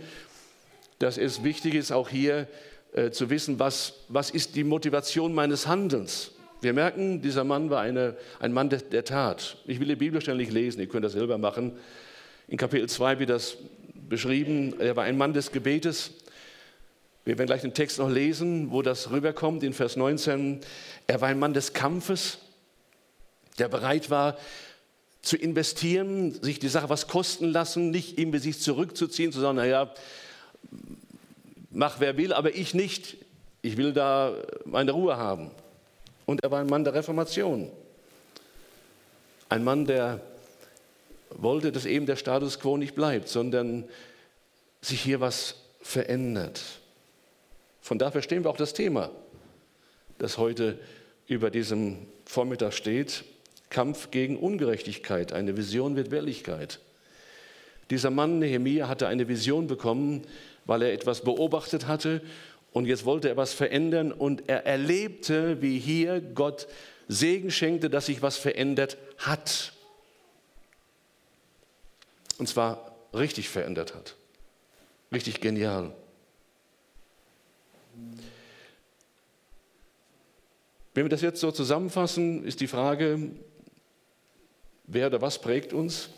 dass 0.98 1.18
es 1.18 1.44
wichtig 1.44 1.74
ist, 1.74 1.92
auch 1.92 2.08
hier 2.08 2.48
äh, 2.92 3.10
zu 3.10 3.30
wissen, 3.30 3.58
was, 3.60 3.94
was 4.08 4.30
ist 4.30 4.56
die 4.56 4.64
Motivation 4.64 5.34
meines 5.34 5.66
Handelns. 5.66 6.32
Wir 6.66 6.72
merken, 6.72 7.22
dieser 7.22 7.44
Mann 7.44 7.70
war 7.70 7.82
eine, 7.82 8.16
ein 8.40 8.52
Mann 8.52 8.68
der, 8.68 8.80
der 8.80 9.04
Tat. 9.04 9.56
Ich 9.66 9.78
will 9.78 9.86
die 9.86 9.94
Bibelstelle 9.94 10.36
nicht 10.36 10.50
lesen, 10.50 10.80
ihr 10.80 10.88
könnt 10.88 11.04
das 11.04 11.12
selber 11.12 11.38
machen. 11.38 11.78
In 12.48 12.58
Kapitel 12.58 12.88
2 12.88 13.20
wird 13.20 13.30
das 13.30 13.56
beschrieben. 14.08 14.74
Er 14.80 14.96
war 14.96 15.04
ein 15.04 15.16
Mann 15.16 15.32
des 15.32 15.52
Gebetes. 15.52 16.10
Wir 17.24 17.38
werden 17.38 17.46
gleich 17.46 17.60
den 17.60 17.72
Text 17.72 18.00
noch 18.00 18.10
lesen, 18.10 18.72
wo 18.72 18.82
das 18.82 19.12
rüberkommt 19.12 19.62
in 19.62 19.74
Vers 19.74 19.94
19. 19.94 20.58
Er 21.06 21.20
war 21.20 21.28
ein 21.28 21.38
Mann 21.38 21.54
des 21.54 21.72
Kampfes, 21.72 22.38
der 23.60 23.68
bereit 23.68 24.10
war 24.10 24.36
zu 25.22 25.36
investieren, 25.36 26.32
sich 26.42 26.58
die 26.58 26.66
Sache 26.66 26.88
was 26.88 27.06
kosten 27.06 27.52
lassen, 27.52 27.92
nicht 27.92 28.18
irgendwie 28.18 28.40
sich 28.40 28.58
zurückzuziehen, 28.58 29.30
zu 29.30 29.38
sagen, 29.38 29.58
naja, 29.58 29.94
mach 31.70 32.00
wer 32.00 32.16
will, 32.16 32.32
aber 32.32 32.56
ich 32.56 32.74
nicht. 32.74 33.18
Ich 33.62 33.76
will 33.76 33.92
da 33.92 34.34
meine 34.64 34.90
Ruhe 34.90 35.16
haben. 35.16 35.52
Und 36.26 36.42
er 36.42 36.50
war 36.50 36.60
ein 36.60 36.66
Mann 36.66 36.84
der 36.84 36.94
Reformation. 36.94 37.70
Ein 39.48 39.64
Mann, 39.64 39.86
der 39.86 40.20
wollte, 41.30 41.72
dass 41.72 41.86
eben 41.86 42.06
der 42.06 42.16
Status 42.16 42.58
quo 42.58 42.76
nicht 42.76 42.94
bleibt, 42.94 43.28
sondern 43.28 43.84
sich 44.80 45.00
hier 45.00 45.20
was 45.20 45.54
verändert. 45.80 46.60
Von 47.80 47.98
daher 47.98 48.12
verstehen 48.12 48.44
wir 48.44 48.50
auch 48.50 48.56
das 48.56 48.74
Thema, 48.74 49.10
das 50.18 50.38
heute 50.38 50.78
über 51.28 51.50
diesem 51.50 52.06
Vormittag 52.24 52.74
steht. 52.74 53.24
Kampf 53.70 54.10
gegen 54.10 54.36
Ungerechtigkeit. 54.36 55.32
Eine 55.32 55.56
Vision 55.56 55.96
wird 55.96 56.10
Wirklichkeit. 56.10 56.80
Dieser 57.90 58.10
Mann, 58.10 58.40
Nehemiah, 58.40 58.88
hatte 58.88 59.06
eine 59.06 59.28
Vision 59.28 59.68
bekommen, 59.68 60.22
weil 60.64 60.82
er 60.82 60.92
etwas 60.92 61.20
beobachtet 61.20 61.86
hatte 61.86 62.20
und 62.76 62.84
jetzt 62.84 63.06
wollte 63.06 63.30
er 63.30 63.38
was 63.38 63.54
verändern 63.54 64.12
und 64.12 64.50
er 64.50 64.66
erlebte, 64.66 65.62
wie 65.62 65.78
hier 65.78 66.20
Gott 66.20 66.68
Segen 67.08 67.50
schenkte, 67.50 67.88
dass 67.88 68.04
sich 68.04 68.20
was 68.20 68.36
verändert 68.36 68.98
hat. 69.16 69.72
Und 72.36 72.50
zwar 72.50 72.94
richtig 73.14 73.48
verändert 73.48 73.94
hat. 73.94 74.14
Richtig 75.10 75.40
genial. 75.40 75.94
Wenn 80.92 81.06
wir 81.06 81.08
das 81.08 81.22
jetzt 81.22 81.40
so 81.40 81.50
zusammenfassen, 81.52 82.44
ist 82.44 82.60
die 82.60 82.66
Frage, 82.66 83.30
wer 84.84 85.06
oder 85.06 85.22
was 85.22 85.40
prägt 85.40 85.72
uns? 85.72 86.10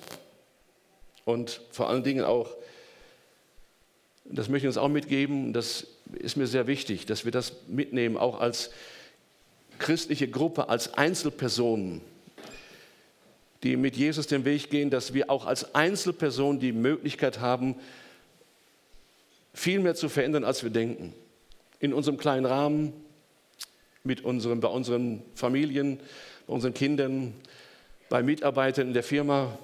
Und 1.24 1.60
vor 1.70 1.88
allen 1.88 2.02
Dingen 2.02 2.24
auch, 2.24 2.56
das 4.24 4.48
möchte 4.48 4.66
ich 4.66 4.70
uns 4.70 4.76
auch 4.76 4.88
mitgeben, 4.88 5.52
das 5.52 5.86
ist 6.12 6.36
mir 6.36 6.46
sehr 6.46 6.66
wichtig, 6.66 7.06
dass 7.06 7.24
wir 7.24 7.32
das 7.32 7.52
mitnehmen, 7.68 8.16
auch 8.16 8.40
als 8.40 8.70
christliche 9.78 10.28
Gruppe, 10.28 10.68
als 10.68 10.94
Einzelpersonen, 10.94 12.00
die 13.62 13.76
mit 13.76 13.96
Jesus 13.96 14.26
den 14.26 14.44
Weg 14.44 14.70
gehen, 14.70 14.90
dass 14.90 15.14
wir 15.14 15.30
auch 15.30 15.46
als 15.46 15.74
Einzelpersonen 15.74 16.60
die 16.60 16.72
Möglichkeit 16.72 17.40
haben, 17.40 17.76
viel 19.54 19.80
mehr 19.80 19.94
zu 19.94 20.08
verändern, 20.08 20.44
als 20.44 20.62
wir 20.62 20.70
denken. 20.70 21.12
In 21.80 21.92
unserem 21.92 22.16
kleinen 22.16 22.46
Rahmen, 22.46 22.92
mit 24.04 24.22
unseren, 24.22 24.60
bei 24.60 24.68
unseren 24.68 25.22
Familien, 25.34 25.98
bei 26.46 26.54
unseren 26.54 26.74
Kindern, 26.74 27.34
bei 28.08 28.22
Mitarbeitern 28.22 28.88
in 28.88 28.94
der 28.94 29.02
Firma, 29.02 29.58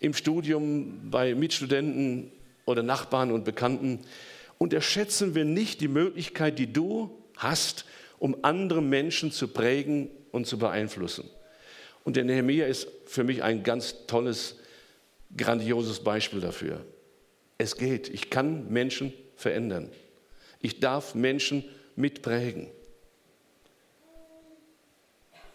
im 0.00 0.14
Studium, 0.14 1.10
bei 1.10 1.34
Mitstudenten 1.34 2.30
oder 2.64 2.82
Nachbarn 2.82 3.30
und 3.32 3.44
Bekannten. 3.44 4.00
Unterschätzen 4.58 5.34
wir 5.34 5.44
nicht 5.44 5.80
die 5.80 5.88
Möglichkeit, 5.88 6.58
die 6.58 6.72
du 6.72 7.22
hast, 7.36 7.84
um 8.18 8.36
andere 8.42 8.82
Menschen 8.82 9.30
zu 9.30 9.48
prägen 9.48 10.10
und 10.32 10.46
zu 10.46 10.58
beeinflussen. 10.58 11.28
Und 12.04 12.16
der 12.16 12.24
Nehemiah 12.24 12.66
ist 12.66 12.88
für 13.06 13.24
mich 13.24 13.42
ein 13.42 13.62
ganz 13.62 14.06
tolles, 14.06 14.56
grandioses 15.36 16.00
Beispiel 16.00 16.40
dafür. 16.40 16.84
Es 17.58 17.76
geht. 17.76 18.08
Ich 18.08 18.30
kann 18.30 18.70
Menschen 18.70 19.12
verändern. 19.34 19.90
Ich 20.60 20.80
darf 20.80 21.14
Menschen 21.14 21.64
mitprägen. 21.96 22.68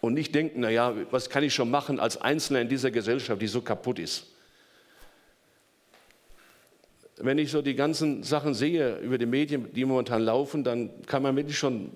Und 0.00 0.14
nicht 0.14 0.34
denken, 0.34 0.60
naja, 0.60 0.94
was 1.10 1.30
kann 1.30 1.44
ich 1.44 1.54
schon 1.54 1.70
machen 1.70 2.00
als 2.00 2.20
Einzelner 2.20 2.60
in 2.60 2.68
dieser 2.68 2.90
Gesellschaft, 2.90 3.40
die 3.40 3.46
so 3.46 3.62
kaputt 3.62 3.98
ist. 3.98 4.31
Wenn 7.18 7.38
ich 7.38 7.50
so 7.50 7.62
die 7.62 7.74
ganzen 7.74 8.22
Sachen 8.22 8.54
sehe 8.54 8.98
über 8.98 9.18
die 9.18 9.26
Medien, 9.26 9.72
die 9.72 9.84
momentan 9.84 10.22
laufen, 10.22 10.64
dann 10.64 10.90
kann 11.06 11.22
man 11.22 11.36
wirklich 11.36 11.58
schon 11.58 11.90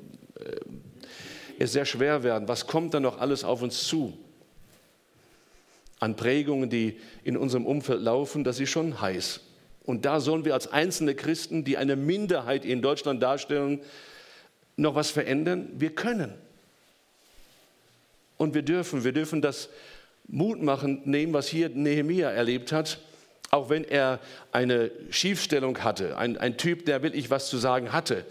äh, 1.59 1.67
sehr 1.67 1.85
schwer 1.85 2.23
werden. 2.23 2.49
Was 2.49 2.67
kommt 2.67 2.95
da 2.95 3.01
noch 3.01 3.19
alles 3.19 3.43
auf 3.43 3.63
uns 3.63 3.85
zu? 3.85 4.17
An 5.99 6.17
Prägungen, 6.17 6.69
die 6.69 7.01
in 7.25 7.37
unserem 7.37 7.65
Umfeld 7.65 8.03
laufen, 8.03 8.45
das 8.45 8.61
ist 8.61 8.71
schon 8.71 9.01
heiß. 9.01 9.41
Und 9.85 10.05
da 10.05 10.21
sollen 10.21 10.45
wir 10.45 10.53
als 10.53 10.71
einzelne 10.71 11.15
Christen, 11.15 11.65
die 11.65 11.79
eine 11.79 11.97
Minderheit 11.97 12.65
in 12.65 12.83
Deutschland 12.83 13.23
darstellen, 13.23 13.81
noch 14.77 14.95
was 14.95 15.11
verändern? 15.11 15.71
Wir 15.79 15.95
können. 15.95 16.35
Und 18.37 18.53
wir 18.53 18.63
dürfen, 18.63 19.05
wir 19.05 19.13
dürfen 19.13 19.41
das 19.41 19.71
mutmachend 20.29 21.07
nehmen, 21.07 21.33
was 21.33 21.49
hier 21.49 21.69
Nehemia 21.71 22.31
erlebt 22.31 22.73
hat, 22.73 22.99
auch 23.51 23.71
wenn 23.71 23.85
er 23.85 24.21
eine 24.53 24.91
Schiefstellung 25.11 25.83
hatte, 25.83 26.17
ein, 26.17 26.37
ein 26.37 26.57
Typ, 26.57 26.87
der 26.87 27.03
wirklich 27.03 27.31
was 27.31 27.49
zu 27.49 27.59
sagen 27.59 27.93
hatte, 27.93 28.25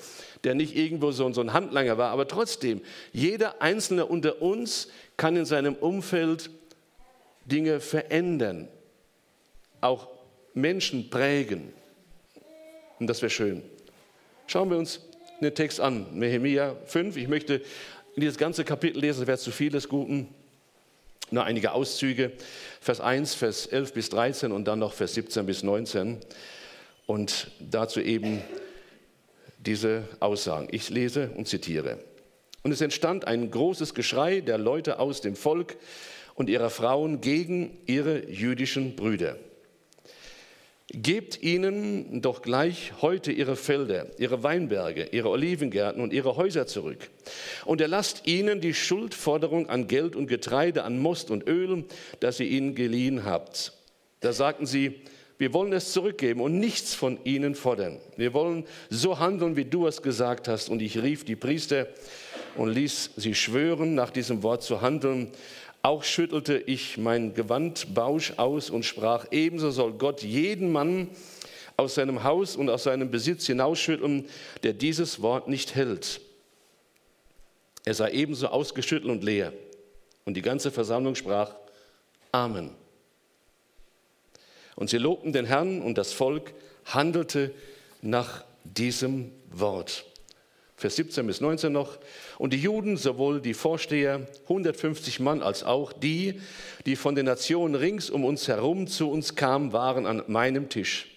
der 0.43 0.55
nicht 0.55 0.75
irgendwo 0.75 1.11
so, 1.11 1.31
so 1.33 1.41
ein 1.41 1.53
Handlanger 1.53 1.97
war, 1.97 2.11
aber 2.11 2.27
trotzdem, 2.27 2.81
jeder 3.11 3.61
Einzelne 3.61 4.05
unter 4.05 4.41
uns 4.41 4.89
kann 5.17 5.35
in 5.35 5.45
seinem 5.45 5.75
Umfeld 5.75 6.49
Dinge 7.45 7.79
verändern, 7.79 8.67
auch 9.81 10.07
Menschen 10.53 11.09
prägen. 11.09 11.73
Und 12.99 13.07
das 13.07 13.21
wäre 13.21 13.29
schön. 13.29 13.61
Schauen 14.47 14.69
wir 14.69 14.77
uns 14.77 15.01
den 15.41 15.53
Text 15.53 15.79
an, 15.79 16.07
Nehemia 16.17 16.75
5. 16.85 17.17
Ich 17.17 17.27
möchte 17.27 17.61
dieses 18.15 18.37
ganze 18.37 18.63
Kapitel 18.63 18.99
lesen, 18.99 19.21
das 19.21 19.27
wäre 19.27 19.37
zu 19.37 19.51
viel 19.51 19.71
des 19.71 19.89
Guten. 19.89 20.33
Nur 21.31 21.43
einige 21.43 21.71
Auszüge. 21.71 22.31
Vers 22.79 23.01
1, 23.01 23.33
Vers 23.33 23.65
11 23.65 23.93
bis 23.93 24.09
13 24.09 24.51
und 24.51 24.65
dann 24.65 24.79
noch 24.79 24.93
Vers 24.93 25.15
17 25.15 25.45
bis 25.45 25.63
19. 25.63 26.19
Und 27.07 27.51
dazu 27.59 27.99
eben 27.99 28.41
diese 29.57 30.03
Aussagen. 30.19 30.67
Ich 30.71 30.89
lese 30.89 31.31
und 31.35 31.47
zitiere. 31.47 31.99
Und 32.63 32.71
es 32.71 32.81
entstand 32.81 33.25
ein 33.25 33.51
großes 33.51 33.93
Geschrei 33.93 34.41
der 34.41 34.57
Leute 34.57 34.99
aus 34.99 35.21
dem 35.21 35.35
Volk 35.35 35.77
und 36.35 36.49
ihrer 36.49 36.69
Frauen 36.69 37.21
gegen 37.21 37.77
ihre 37.85 38.29
jüdischen 38.29 38.95
Brüder. 38.95 39.37
Gebt 40.91 41.41
ihnen 41.41 42.21
doch 42.21 42.43
gleich 42.43 42.93
heute 43.01 43.31
ihre 43.31 43.55
Felder, 43.55 44.07
ihre 44.19 44.43
Weinberge, 44.43 45.07
ihre 45.11 45.29
Olivengärten 45.29 46.01
und 46.01 46.13
ihre 46.13 46.35
Häuser 46.35 46.67
zurück. 46.67 47.09
Und 47.65 47.81
erlasst 47.81 48.27
ihnen 48.27 48.61
die 48.61 48.75
Schuldforderung 48.75 49.67
an 49.67 49.87
Geld 49.87 50.15
und 50.15 50.27
Getreide, 50.27 50.83
an 50.83 50.99
Most 50.99 51.31
und 51.31 51.47
Öl, 51.47 51.85
das 52.19 52.39
ihr 52.39 52.47
ihnen 52.47 52.75
geliehen 52.75 53.25
habt. 53.25 53.73
Da 54.19 54.31
sagten 54.31 54.67
sie, 54.67 55.01
wir 55.39 55.53
wollen 55.53 55.73
es 55.73 55.91
zurückgeben 55.91 56.39
und 56.39 56.59
nichts 56.59 56.93
von 56.93 57.17
ihnen 57.23 57.55
fordern. 57.55 57.99
Wir 58.15 58.33
wollen 58.33 58.65
so 58.89 59.19
handeln, 59.19 59.55
wie 59.57 59.65
du 59.65 59.87
es 59.87 60.03
gesagt 60.03 60.47
hast. 60.47 60.69
Und 60.69 60.81
ich 60.81 61.01
rief 61.01 61.25
die 61.25 61.35
Priester 61.35 61.87
und 62.55 62.69
ließ 62.69 63.11
sie 63.17 63.35
schwören, 63.35 63.95
nach 63.95 64.11
diesem 64.11 64.43
Wort 64.43 64.63
zu 64.63 64.81
handeln. 64.81 65.31
Auch 65.85 66.03
schüttelte 66.03 66.57
ich 66.57 66.97
mein 66.97 67.35
Gewandbausch 67.35 68.33
aus 68.37 68.71
und 68.71 68.85
sprach, 68.85 69.27
ebenso 69.29 69.69
soll 69.69 69.93
Gott 69.93 70.23
jeden 70.23 70.71
Mann 70.71 71.11
aus 71.77 71.93
seinem 71.93 72.23
Haus 72.23 72.55
und 72.55 72.71
aus 72.71 72.85
seinem 72.85 73.11
Besitz 73.11 73.45
hinausschütteln, 73.45 74.27
der 74.63 74.73
dieses 74.73 75.21
Wort 75.21 75.47
nicht 75.47 75.75
hält. 75.75 76.21
Er 77.83 77.93
sei 77.93 78.13
ebenso 78.13 78.47
ausgeschüttelt 78.47 79.11
und 79.11 79.23
leer. 79.23 79.53
Und 80.23 80.33
die 80.33 80.41
ganze 80.41 80.71
Versammlung 80.71 81.13
sprach, 81.13 81.53
Amen. 82.31 82.71
Und 84.75 84.89
sie 84.89 84.97
lobten 84.97 85.33
den 85.33 85.45
Herrn 85.45 85.83
und 85.83 85.99
das 85.99 86.13
Volk 86.13 86.51
handelte 86.85 87.53
nach 88.01 88.43
diesem 88.63 89.31
Wort. 89.51 90.03
Vers 90.77 90.97
17 90.97 91.25
bis 91.25 91.39
19 91.39 91.71
noch. 91.71 91.97
Und 92.37 92.51
die 92.51 92.59
Juden, 92.59 92.97
sowohl 92.97 93.39
die 93.39 93.53
Vorsteher, 93.53 94.27
150 94.43 95.19
Mann, 95.21 95.41
als 95.41 95.63
auch 95.63 95.93
die, 95.93 96.41
die 96.85 96.95
von 96.95 97.15
den 97.15 97.25
Nationen 97.25 97.75
rings 97.75 98.09
um 98.09 98.25
uns 98.25 98.47
herum 98.47 98.87
zu 98.87 99.09
uns 99.09 99.35
kamen, 99.35 99.71
waren 99.71 100.05
an 100.05 100.23
meinem 100.27 100.69
Tisch. 100.69 101.07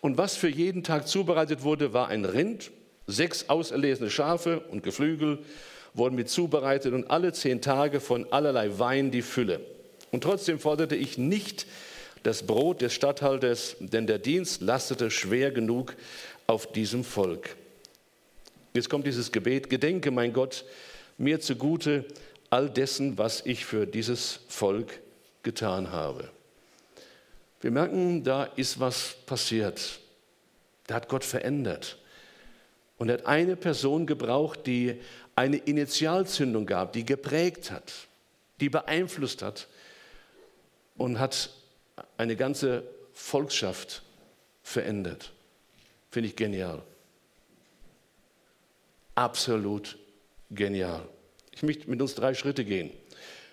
Und 0.00 0.18
was 0.18 0.36
für 0.36 0.48
jeden 0.48 0.84
Tag 0.84 1.08
zubereitet 1.08 1.62
wurde, 1.62 1.92
war 1.92 2.08
ein 2.08 2.24
Rind, 2.24 2.70
sechs 3.06 3.48
auserlesene 3.48 4.10
Schafe 4.10 4.60
und 4.60 4.82
Geflügel 4.82 5.40
wurden 5.94 6.14
mit 6.14 6.28
zubereitet 6.28 6.94
und 6.94 7.10
alle 7.10 7.32
zehn 7.32 7.60
Tage 7.60 8.00
von 8.00 8.26
allerlei 8.32 8.78
Wein 8.78 9.10
die 9.10 9.22
Fülle. 9.22 9.60
Und 10.10 10.22
trotzdem 10.22 10.58
forderte 10.58 10.96
ich 10.96 11.18
nicht 11.18 11.66
das 12.22 12.46
Brot 12.46 12.80
des 12.80 12.92
Statthalters, 12.92 13.76
denn 13.80 14.06
der 14.06 14.18
Dienst 14.18 14.62
lastete 14.62 15.10
schwer 15.10 15.50
genug 15.50 15.94
auf 16.46 16.70
diesem 16.70 17.04
Volk. 17.04 17.56
Jetzt 18.74 18.88
kommt 18.88 19.06
dieses 19.06 19.32
Gebet, 19.32 19.68
gedenke 19.68 20.10
mein 20.10 20.32
Gott 20.32 20.64
mir 21.18 21.40
zugute 21.40 22.06
all 22.50 22.70
dessen, 22.70 23.18
was 23.18 23.44
ich 23.44 23.64
für 23.64 23.86
dieses 23.86 24.40
Volk 24.48 25.00
getan 25.42 25.90
habe. 25.90 26.30
Wir 27.60 27.70
merken, 27.70 28.24
da 28.24 28.44
ist 28.44 28.80
was 28.80 29.16
passiert. 29.26 30.00
Da 30.86 30.96
hat 30.96 31.08
Gott 31.08 31.24
verändert. 31.24 31.98
Und 32.98 33.08
er 33.08 33.18
hat 33.18 33.26
eine 33.26 33.56
Person 33.56 34.06
gebraucht, 34.06 34.66
die 34.66 35.00
eine 35.34 35.56
Initialzündung 35.56 36.66
gab, 36.66 36.92
die 36.92 37.06
geprägt 37.06 37.70
hat, 37.70 37.92
die 38.60 38.68
beeinflusst 38.68 39.42
hat, 39.42 39.68
und 40.96 41.18
hat 41.18 41.50
eine 42.16 42.36
ganze 42.36 42.84
Volksschaft 43.14 44.02
verändert. 44.62 45.32
Finde 46.10 46.28
ich 46.28 46.36
genial. 46.36 46.82
Absolut 49.14 49.98
genial. 50.50 51.06
Ich 51.52 51.62
möchte 51.62 51.90
mit 51.90 52.00
uns 52.00 52.14
drei 52.14 52.34
Schritte 52.34 52.64
gehen, 52.64 52.90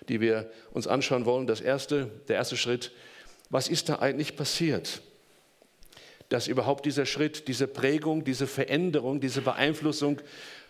die 0.08 0.20
wir 0.20 0.50
uns 0.72 0.86
anschauen 0.86 1.26
wollen. 1.26 1.46
Das 1.46 1.60
erste, 1.60 2.10
der 2.28 2.36
erste 2.36 2.56
Schritt, 2.56 2.92
was 3.50 3.68
ist 3.68 3.88
da 3.88 3.96
eigentlich 3.96 4.36
passiert? 4.36 5.02
Dass 6.28 6.46
überhaupt 6.46 6.86
dieser 6.86 7.04
Schritt, 7.04 7.48
diese 7.48 7.66
Prägung, 7.66 8.24
diese 8.24 8.46
Veränderung, 8.46 9.20
diese 9.20 9.42
Beeinflussung 9.42 10.20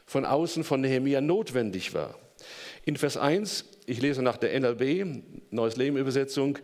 von 0.07 0.25
außen 0.25 0.65
von 0.65 0.81
Nehemia 0.81 1.21
notwendig 1.21 1.95
war. 1.95 2.19
In 2.85 2.97
Vers 2.97 3.17
1, 3.17 3.67
ich 3.87 4.01
lese 4.01 4.23
nach 4.23 4.39
der 4.39 4.59
NLB, 4.59 5.23
Neues 5.51 5.77
Leben 5.77 5.99
Übersetzung, 5.99 6.59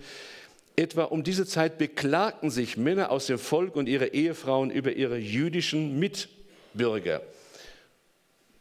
etwa 0.74 1.04
um 1.04 1.22
diese 1.22 1.46
Zeit 1.46 1.78
beklagten 1.78 2.50
sich 2.50 2.76
Männer 2.76 3.10
aus 3.10 3.26
dem 3.26 3.38
Volk 3.38 3.76
und 3.76 3.88
ihre 3.88 4.08
Ehefrauen 4.08 4.70
über 4.70 4.92
ihre 4.92 5.16
jüdischen 5.16 5.98
Mitbürger. 5.98 7.22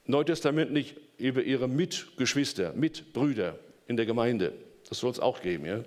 Neutestamentlich 0.06 0.96
über 1.18 1.44
ihre 1.44 1.68
Mitgeschwister, 1.68 2.74
Mitbrüder 2.74 3.58
in 3.88 3.98
der 3.98 4.06
Gemeinde. 4.06 4.54
Das 4.88 5.00
soll 5.00 5.12
es 5.12 5.20
auch 5.20 5.42
geben. 5.42 5.66
Ja? 5.66 5.84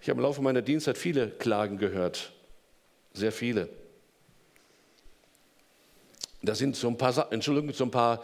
Ich 0.00 0.08
habe 0.08 0.18
im 0.18 0.22
Laufe 0.22 0.42
meiner 0.42 0.62
Dienstzeit 0.62 0.98
viele 0.98 1.28
Klagen 1.28 1.78
gehört, 1.78 2.32
sehr 3.14 3.32
viele. 3.32 3.68
Da 6.42 6.54
sind 6.54 6.76
so 6.76 6.88
ein 6.88 6.98
paar, 6.98 7.32
Entschuldigung, 7.32 7.72
so 7.72 7.84
ein 7.84 7.90
paar 7.90 8.22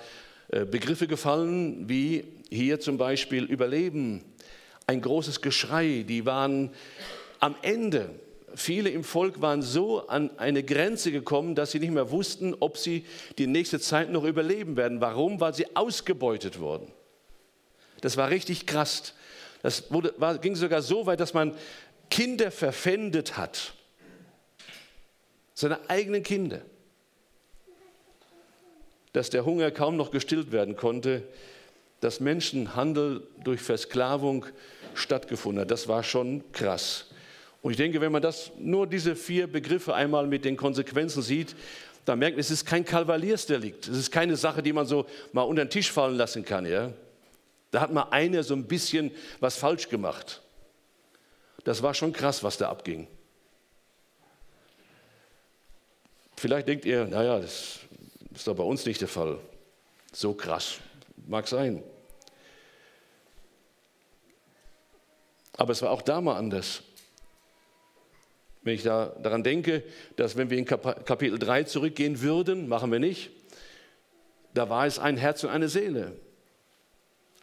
äh, 0.49 0.67
Begriffe 0.67 1.07
gefallen, 1.07 1.89
wie 1.89 2.25
hier 2.51 2.81
zum 2.81 2.99
Beispiel 2.99 3.45
Überleben, 3.45 4.23
ein 4.87 5.01
großes 5.01 5.41
Geschrei, 5.41 6.05
die 6.07 6.27
waren 6.27 6.71
am 7.39 7.55
Ende. 7.63 8.11
Viele 8.55 8.91
im 8.91 9.05
Volk 9.05 9.41
waren 9.41 9.63
so 9.63 10.09
an 10.09 10.31
eine 10.39 10.63
Grenze 10.63 11.13
gekommen, 11.13 11.55
dass 11.55 11.71
sie 11.71 11.79
nicht 11.79 11.93
mehr 11.93 12.11
wussten, 12.11 12.55
ob 12.59 12.77
sie 12.77 13.07
die 13.39 13.47
nächste 13.47 13.81
Zeit 13.81 14.11
noch 14.11 14.25
überleben 14.25 14.77
werden. 14.77 15.01
Warum? 15.01 15.41
Weil 15.41 15.55
sie 15.55 15.77
ausgebeutet 15.77 16.59
wurden. 16.59 16.91
Das 18.01 18.17
war 18.17 18.31
richtig 18.31 18.67
krass. 18.67 19.15
Das 19.63 19.93
wurde, 19.93 20.15
war, 20.17 20.39
ging 20.39 20.57
sogar 20.57 20.83
so 20.83 21.07
weit, 21.07 21.21
dass 21.21 21.35
man 21.35 21.55
Kinder 22.09 22.51
verpfändet 22.51 23.37
hat. 23.37 23.75
Seine 25.55 25.79
eigenen 25.89 26.23
Kinder 26.23 26.63
dass 29.13 29.31
der 29.31 29.45
Hunger 29.45 29.71
kaum 29.71 29.97
noch 29.97 30.11
gestillt 30.11 30.53
werden 30.53 30.77
konnte, 30.77 31.23
dass 32.01 32.21
Menschenhandel 32.21 33.27
durch 33.45 33.61
Versklavung 33.61 34.47
stattgefunden 34.95 35.63
hat. 35.63 35.71
Das 35.71 35.89
war 35.89 36.03
schon 36.03 36.45
krass. 36.53 37.07
Und 37.63 37.73
ich 37.73 37.77
denke, 37.77 38.01
wenn 38.01 38.13
man 38.13 38.23
das 38.23 38.53
nur 38.59 38.87
diese 38.87 39.15
vier 39.15 39.47
Begriffe 39.47 39.95
einmal 39.95 40.27
mit 40.27 40.45
den 40.45 40.57
Konsequenzen 40.57 41.23
sieht, 41.23 41.55
dann 42.07 42.19
merkt 42.19 42.37
man, 42.37 42.41
es 42.41 42.51
ist 42.51 42.65
kein 42.65 42.85
Kavaliersdelikt. 42.85 43.89
Es 43.89 43.99
ist 43.99 44.11
keine 44.11 44.37
Sache, 44.37 44.63
die 44.63 44.73
man 44.73 44.87
so 44.87 45.07
mal 45.33 45.43
unter 45.43 45.65
den 45.65 45.71
Tisch 45.71 45.93
fallen 45.93 46.17
lassen 46.17 46.45
kann. 46.45 46.65
Ja? 46.65 46.93
Da 47.71 47.81
hat 47.81 47.93
mal 47.93 48.09
einer 48.11 48.43
so 48.43 48.55
ein 48.55 48.65
bisschen 48.65 49.11
was 49.41 49.57
falsch 49.57 49.89
gemacht. 49.89 50.41
Das 51.65 51.83
war 51.83 51.93
schon 51.93 52.13
krass, 52.13 52.43
was 52.43 52.57
da 52.57 52.71
abging. 52.71 53.07
Vielleicht 56.37 56.69
denkt 56.69 56.87
ihr, 56.87 57.05
naja, 57.05 57.39
das 57.39 57.81
ist 58.35 58.47
doch 58.47 58.57
bei 58.57 58.63
uns 58.63 58.87
nicht 58.87 59.03
der 59.03 59.09
Fall. 59.09 59.39
So 60.13 60.33
krass. 60.33 60.79
Mag 61.27 61.47
sein. 61.47 61.83
Aber 65.53 65.73
es 65.73 65.83
war 65.83 65.91
auch 65.91 66.01
da 66.01 66.23
mal 66.23 66.37
anders. 66.37 66.83
Wenn 68.63 68.75
ich 68.75 68.83
da 68.83 69.07
daran 69.23 69.43
denke, 69.43 69.83
dass 70.17 70.37
wenn 70.37 70.51
wir 70.51 70.59
in 70.59 70.67
Kapitel 70.67 71.39
3 71.39 71.65
zurückgehen 71.65 72.21
würden, 72.21 72.69
machen 72.69 72.93
wir 72.93 72.99
nicht, 72.99 73.31
da 74.53 74.69
war 74.69 74.87
es 74.87 74.99
ein 74.99 75.17
Herz 75.17 75.45
und 75.45 75.51
eine 75.51 75.69
Seele. 75.69 76.13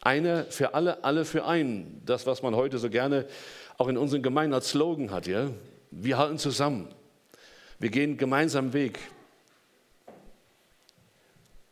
Einer 0.01 0.45
für 0.45 0.73
alle, 0.73 1.03
alle 1.03 1.25
für 1.25 1.45
einen. 1.45 2.01
Das, 2.05 2.27
was 2.27 2.43
man 2.43 2.55
heute 2.55 2.77
so 2.77 2.89
gerne 2.89 3.25
auch 3.77 3.87
in 3.87 3.97
unseren 3.97 4.21
Gemeinden 4.21 4.53
als 4.53 4.69
Slogan 4.69 5.11
hat. 5.11 5.27
Ja? 5.27 5.49
Wir 5.91 6.17
halten 6.17 6.37
zusammen. 6.37 6.93
Wir 7.79 7.89
gehen 7.89 8.17
gemeinsam 8.17 8.73
Weg. 8.73 8.99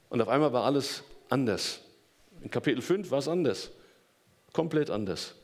Und 0.10 0.21
auf 0.21 0.29
einmal 0.29 0.53
war 0.53 0.63
alles 0.63 1.03
anders. 1.29 1.81
In 2.41 2.49
Kapitel 2.49 2.81
5 2.81 3.12
war 3.12 3.19
es 3.19 3.27
anders. 3.27 3.71
Komplett 4.53 4.89
anders. 4.89 5.36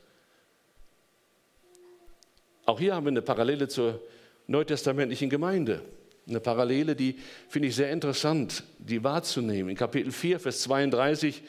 Auch 2.64 2.78
hier 2.78 2.94
haben 2.94 3.04
wir 3.04 3.10
eine 3.10 3.22
Parallele 3.22 3.68
zur 3.68 4.00
neutestamentlichen 4.46 5.30
Gemeinde. 5.30 5.82
Eine 6.28 6.40
Parallele, 6.40 6.94
die 6.94 7.18
finde 7.48 7.68
ich 7.68 7.74
sehr 7.74 7.90
interessant, 7.90 8.62
die 8.78 9.02
wahrzunehmen. 9.02 9.70
In 9.70 9.76
Kapitel 9.76 10.12
4, 10.12 10.38
Vers 10.38 10.62
32 10.62 11.42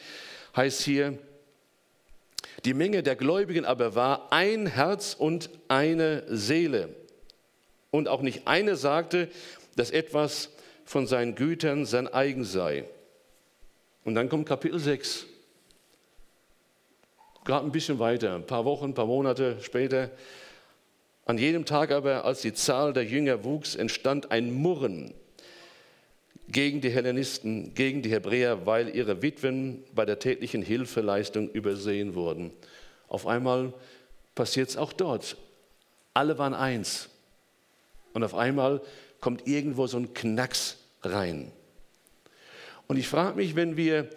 heißt 0.56 0.82
hier, 0.82 1.18
die 2.66 2.74
Menge 2.74 3.04
der 3.04 3.16
Gläubigen 3.16 3.66
aber 3.66 3.96
war 3.96 4.32
ein 4.32 4.66
Herz 4.66 5.16
und 5.18 5.50
eine 5.68 6.24
Seele. 6.28 6.90
Und 7.92 8.08
auch 8.08 8.22
nicht 8.22 8.48
eine 8.48 8.76
sagte, 8.76 9.30
dass 9.76 9.92
etwas 9.92 10.50
von 10.86 11.06
seinen 11.06 11.36
Gütern 11.36 11.86
sein 11.86 12.08
eigen 12.08 12.44
sei. 12.44 12.86
Und 14.04 14.16
dann 14.16 14.30
kommt 14.30 14.48
Kapitel 14.48 14.80
6. 14.80 15.28
Gerade 17.46 17.66
ein 17.66 17.72
bisschen 17.72 18.00
weiter, 18.00 18.36
ein 18.36 18.48
paar 18.48 18.66
Wochen, 18.66 18.86
ein 18.86 18.94
paar 18.94 19.06
Monate 19.06 19.58
später. 19.62 20.10
An 21.26 21.38
jedem 21.38 21.66
Tag 21.66 21.92
aber, 21.92 22.26
als 22.26 22.42
die 22.42 22.54
Zahl 22.54 22.92
der 22.94 23.06
Jünger 23.06 23.44
wuchs, 23.44 23.76
entstand 23.76 24.32
ein 24.32 24.52
Murren 24.52 25.14
gegen 26.50 26.82
die 26.82 26.90
Hellenisten, 26.90 27.74
gegen 27.74 28.02
die 28.02 28.12
Hebräer, 28.12 28.66
weil 28.66 28.94
ihre 28.94 29.22
Witwen 29.22 29.84
bei 29.96 30.06
der 30.06 30.20
täglichen 30.20 30.62
Hilfeleistung 30.62 31.50
übersehen 31.50 32.16
wurden. 32.16 32.52
Auf 33.08 33.26
einmal 33.26 33.74
passiert 34.36 34.70
es 34.70 34.78
auch 34.78 34.92
dort. 34.92 35.38
Alle 36.14 36.38
waren 36.38 36.54
eins. 36.54 37.10
Und 38.14 38.24
auf 38.24 38.36
einmal 38.36 38.82
kommt 39.22 39.48
irgendwo 39.48 39.88
so 39.88 39.98
ein 39.98 40.14
Knacks 40.14 40.78
rein. 41.02 41.52
Und 42.88 42.98
ich 42.98 43.08
frage 43.08 43.38
mich, 43.38 43.56
wenn 43.56 43.78
wir 43.78 44.10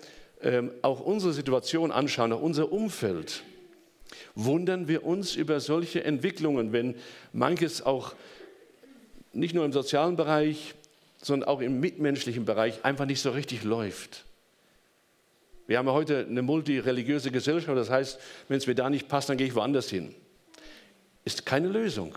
ähm, 0.42 0.72
auch 0.82 1.00
unsere 1.00 1.32
Situation 1.32 1.92
anschauen, 1.92 2.32
auch 2.32 2.42
unser 2.42 2.72
Umfeld, 2.72 3.44
wundern 4.36 4.86
wir 4.86 5.04
uns 5.04 5.34
über 5.34 5.58
solche 5.58 6.04
Entwicklungen, 6.04 6.72
wenn 6.72 6.94
manches 7.32 7.84
auch 7.84 8.14
nicht 9.32 9.54
nur 9.54 9.64
im 9.64 9.72
sozialen 9.72 10.16
Bereich, 10.16 10.74
sondern 11.20 11.48
auch 11.48 11.60
im 11.60 11.80
mitmenschlichen 11.80 12.44
Bereich 12.44 12.84
einfach 12.84 13.06
nicht 13.06 13.20
so 13.20 13.30
richtig 13.30 13.64
läuft. 13.64 14.24
Wir 15.66 15.78
haben 15.78 15.86
ja 15.86 15.94
heute 15.94 16.26
eine 16.28 16.42
multireligiöse 16.42 17.32
Gesellschaft, 17.32 17.76
das 17.76 17.90
heißt, 17.90 18.20
wenn 18.48 18.58
es 18.58 18.66
mir 18.66 18.76
da 18.76 18.88
nicht 18.88 19.08
passt, 19.08 19.28
dann 19.28 19.36
gehe 19.36 19.48
ich 19.48 19.54
woanders 19.54 19.90
hin. 19.90 20.14
Ist 21.24 21.44
keine 21.44 21.68
Lösung. 21.68 22.16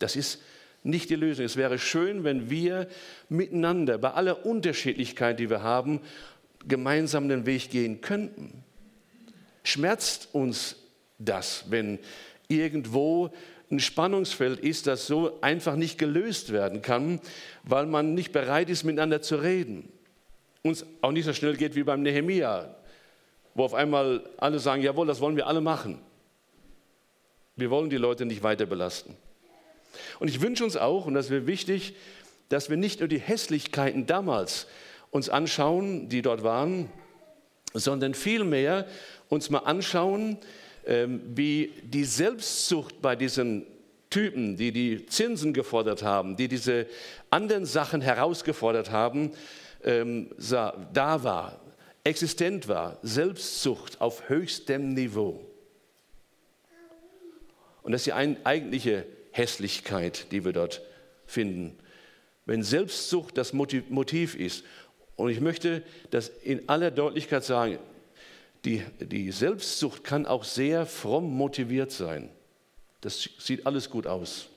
Das 0.00 0.16
ist 0.16 0.42
nicht 0.82 1.10
die 1.10 1.14
Lösung. 1.14 1.44
Es 1.44 1.56
wäre 1.56 1.78
schön, 1.78 2.24
wenn 2.24 2.50
wir 2.50 2.88
miteinander, 3.28 3.98
bei 3.98 4.10
aller 4.10 4.44
Unterschiedlichkeit, 4.44 5.38
die 5.38 5.50
wir 5.50 5.62
haben, 5.62 6.00
gemeinsam 6.66 7.28
den 7.28 7.46
Weg 7.46 7.70
gehen 7.70 8.00
könnten. 8.00 8.64
Schmerzt 9.62 10.30
uns 10.32 10.76
das, 11.18 11.64
wenn 11.68 11.98
irgendwo 12.48 13.30
ein 13.70 13.80
Spannungsfeld 13.80 14.60
ist, 14.60 14.86
das 14.86 15.06
so 15.06 15.38
einfach 15.40 15.76
nicht 15.76 15.98
gelöst 15.98 16.52
werden 16.52 16.82
kann, 16.82 17.20
weil 17.64 17.86
man 17.86 18.14
nicht 18.14 18.32
bereit 18.32 18.70
ist, 18.70 18.84
miteinander 18.84 19.22
zu 19.22 19.36
reden. 19.36 19.92
Uns 20.62 20.84
auch 21.00 21.12
nicht 21.12 21.24
so 21.24 21.32
schnell 21.32 21.56
geht 21.56 21.74
wie 21.74 21.82
beim 21.82 22.02
Nehemia, 22.02 22.74
wo 23.54 23.64
auf 23.64 23.74
einmal 23.74 24.28
alle 24.36 24.58
sagen, 24.58 24.82
jawohl, 24.82 25.06
das 25.06 25.20
wollen 25.20 25.36
wir 25.36 25.46
alle 25.46 25.60
machen. 25.60 25.98
Wir 27.56 27.70
wollen 27.70 27.90
die 27.90 27.96
Leute 27.96 28.26
nicht 28.26 28.42
weiter 28.42 28.66
belasten. 28.66 29.16
Und 30.20 30.28
ich 30.28 30.40
wünsche 30.40 30.62
uns 30.62 30.76
auch, 30.76 31.06
und 31.06 31.14
das 31.14 31.30
wäre 31.30 31.46
wichtig, 31.46 31.94
dass 32.48 32.70
wir 32.70 32.76
nicht 32.76 33.00
nur 33.00 33.08
die 33.08 33.18
Hässlichkeiten 33.18 34.06
damals 34.06 34.66
uns 35.10 35.28
anschauen, 35.28 36.08
die 36.08 36.22
dort 36.22 36.42
waren, 36.42 36.90
sondern 37.72 38.14
vielmehr 38.14 38.86
uns 39.28 39.50
mal 39.50 39.60
anschauen, 39.60 40.38
wie 40.86 41.72
die 41.82 42.04
Selbstsucht 42.04 43.02
bei 43.02 43.16
diesen 43.16 43.66
Typen, 44.10 44.56
die 44.56 44.72
die 44.72 45.06
Zinsen 45.06 45.52
gefordert 45.52 46.02
haben, 46.02 46.36
die 46.36 46.48
diese 46.48 46.86
anderen 47.30 47.66
Sachen 47.66 48.00
herausgefordert 48.00 48.90
haben, 48.90 49.32
ähm, 49.84 50.30
da 50.38 51.24
war, 51.24 51.60
existent 52.04 52.68
war, 52.68 52.98
Selbstsucht 53.02 54.00
auf 54.00 54.28
höchstem 54.28 54.94
Niveau. 54.94 55.44
Und 57.82 57.92
das 57.92 58.02
ist 58.02 58.06
die 58.06 58.12
eigentliche 58.44 59.06
Hässlichkeit, 59.32 60.32
die 60.32 60.44
wir 60.44 60.52
dort 60.52 60.82
finden. 61.26 61.76
Wenn 62.44 62.62
Selbstsucht 62.62 63.36
das 63.36 63.52
Motiv 63.52 64.34
ist, 64.36 64.64
und 65.16 65.30
ich 65.30 65.40
möchte 65.40 65.82
das 66.10 66.28
in 66.28 66.68
aller 66.68 66.90
Deutlichkeit 66.90 67.42
sagen, 67.42 67.78
die, 68.66 68.82
die 69.00 69.30
Selbstsucht 69.30 70.02
kann 70.04 70.26
auch 70.26 70.44
sehr 70.44 70.84
fromm 70.86 71.34
motiviert 71.36 71.92
sein. 71.92 72.28
Das 73.00 73.30
sieht 73.38 73.64
alles 73.66 73.88
gut 73.88 74.06
aus. 74.06 74.48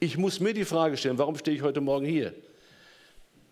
Ich 0.00 0.18
muss 0.18 0.40
mir 0.40 0.52
die 0.52 0.64
Frage 0.64 0.96
stellen, 0.96 1.16
warum 1.18 1.38
stehe 1.38 1.56
ich 1.56 1.62
heute 1.62 1.80
Morgen 1.80 2.04
hier? 2.04 2.34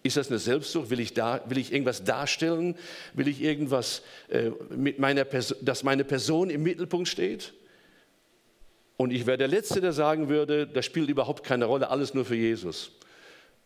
Ist 0.02 0.18
das 0.18 0.28
eine 0.28 0.38
Selbstsucht? 0.38 0.90
Will 0.90 1.00
ich, 1.00 1.14
da, 1.14 1.40
will 1.48 1.56
ich 1.56 1.72
irgendwas 1.72 2.04
darstellen? 2.04 2.76
Will 3.14 3.28
ich 3.28 3.40
irgendwas, 3.40 4.02
äh, 4.28 4.50
mit 4.70 4.98
meiner 4.98 5.24
Person, 5.24 5.56
dass 5.62 5.82
meine 5.82 6.04
Person 6.04 6.50
im 6.50 6.62
Mittelpunkt 6.62 7.08
steht? 7.08 7.54
Und 8.96 9.12
ich 9.12 9.26
wäre 9.26 9.38
der 9.38 9.48
Letzte, 9.48 9.80
der 9.80 9.92
sagen 9.92 10.28
würde, 10.28 10.66
das 10.66 10.84
spielt 10.84 11.08
überhaupt 11.08 11.44
keine 11.44 11.64
Rolle, 11.64 11.88
alles 11.88 12.12
nur 12.14 12.24
für 12.24 12.36
Jesus. 12.36 12.90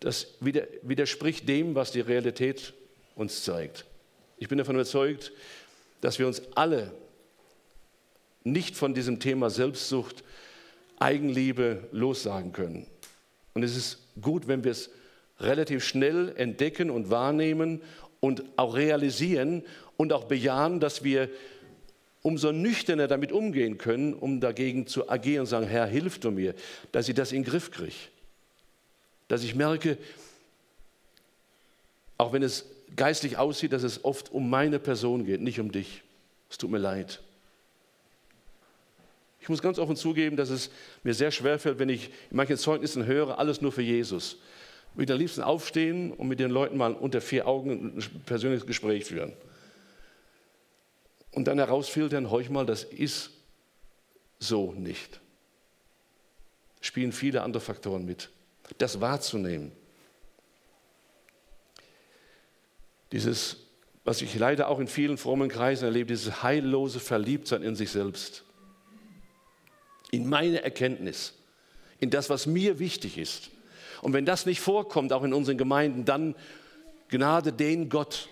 Das 0.01 0.29
widerspricht 0.41 1.49
dem, 1.49 1.75
was 1.75 1.91
die 1.91 2.01
Realität 2.01 2.73
uns 3.17 3.43
zeigt. 3.43 3.85
Ich 4.39 4.49
bin 4.49 4.59
davon 4.59 4.77
überzeugt, 4.77 5.33
dass 6.01 6.19
wir 6.19 6.27
uns 6.27 6.43
alle 6.55 6.93
nicht 8.45 8.77
von 8.77 8.95
diesem 8.95 9.21
Thema 9.21 9.51
Selbstsucht, 9.51 10.25
Eigenliebe 11.01 11.89
lossagen 11.93 12.53
können. 12.53 12.87
Und 13.55 13.63
es 13.63 13.77
ist 13.77 13.99
gut, 14.21 14.49
wenn 14.49 14.65
wir 14.65 14.73
es 14.73 14.91
relativ 15.39 15.85
schnell 15.85 16.35
entdecken 16.37 16.91
und 16.91 17.11
wahrnehmen 17.11 17.81
und 18.21 18.45
auch 18.57 18.75
realisieren 18.75 19.65
und 19.97 20.13
auch 20.13 20.25
bejahen, 20.25 20.81
dass 20.81 21.05
wir 21.05 21.29
umso 22.23 22.51
nüchterner 22.53 23.07
damit 23.07 23.31
umgehen 23.31 23.79
können, 23.79 24.13
um 24.13 24.41
dagegen 24.41 24.87
zu 24.87 25.09
agieren 25.09 25.41
und 25.43 25.47
sagen, 25.47 25.67
Herr, 25.67 25.87
hilf 25.87 26.19
du 26.19 26.31
mir, 26.31 26.55
dass 26.91 27.09
ich 27.09 27.15
das 27.15 27.33
in 27.33 27.43
den 27.43 27.51
Griff 27.51 27.71
kriege. 27.71 27.95
Dass 29.29 29.45
ich 29.45 29.55
merke, 29.55 29.99
auch 32.17 32.33
wenn 32.33 32.43
es 32.43 32.67
geistlich 32.97 33.37
aussieht, 33.37 33.73
dass 33.73 33.83
es 33.83 34.05
oft 34.05 34.31
um 34.31 34.51
meine 34.51 34.79
Person 34.79 35.25
geht, 35.25 35.41
nicht 35.41 35.61
um 35.61 35.73
dich. 35.73 36.03
Es 36.51 36.59
tut 36.59 36.71
mir 36.71 36.79
leid. 36.79 37.21
Ich 39.41 39.49
muss 39.49 39.63
ganz 39.63 39.79
offen 39.79 39.97
zugeben, 39.97 40.37
dass 40.37 40.51
es 40.51 40.71
mir 41.03 41.15
sehr 41.15 41.31
schwer 41.31 41.59
fällt, 41.59 41.79
wenn 41.79 41.89
ich 41.89 42.09
in 42.31 42.37
manchen 42.37 42.57
Zeugnissen 42.57 43.07
höre, 43.07 43.39
alles 43.39 43.61
nur 43.61 43.73
für 43.73 43.83
Jesus 43.83 44.39
würde 44.99 45.13
am 45.13 45.19
liebsten 45.21 45.43
aufstehen 45.43 46.13
und 46.13 46.27
mit 46.27 46.41
den 46.41 46.51
Leuten 46.51 46.77
mal 46.77 46.93
unter 46.93 47.21
vier 47.21 47.47
Augen 47.47 47.99
ein 47.99 48.23
persönliches 48.27 48.67
Gespräch 48.67 49.05
führen. 49.05 49.33
Und 51.31 51.47
dann 51.47 51.59
herausfiltern, 51.59 52.31
horch 52.31 52.51
mal, 52.51 52.67
das 52.67 52.83
ist 52.83 53.31
so 54.41 54.73
nicht. 54.73 55.21
Spielen 56.81 57.13
viele 57.13 57.43
andere 57.43 57.61
Faktoren 57.61 58.05
mit. 58.05 58.31
Das 58.79 59.01
wahrzunehmen. 59.01 59.71
Dieses, 63.13 63.57
was 64.05 64.23
ich 64.23 64.35
leider 64.39 64.69
auch 64.69 64.79
in 64.79 64.89
vielen 64.89 65.19
frommen 65.19 65.49
Kreisen 65.49 65.85
erlebe, 65.85 66.09
dieses 66.09 66.43
heillose 66.43 67.01
Verliebtsein 67.01 67.63
in 67.63 67.77
sich 67.77 67.91
selbst. 67.91 68.45
In 70.11 70.29
meine 70.29 70.63
Erkenntnis, 70.63 71.35
in 71.99 72.11
das, 72.11 72.31
was 72.31 72.47
mir 72.47 72.79
wichtig 72.79 73.19
ist 73.19 73.51
und 74.03 74.13
wenn 74.13 74.25
das 74.25 74.47
nicht 74.47 74.61
vorkommt, 74.61 75.13
auch 75.13 75.25
in 75.25 75.33
unseren 75.33 75.59
Gemeinden, 75.59 76.05
dann 76.05 76.35
Gnade 77.09 77.53
den 77.53 77.89
Gott. 77.89 78.29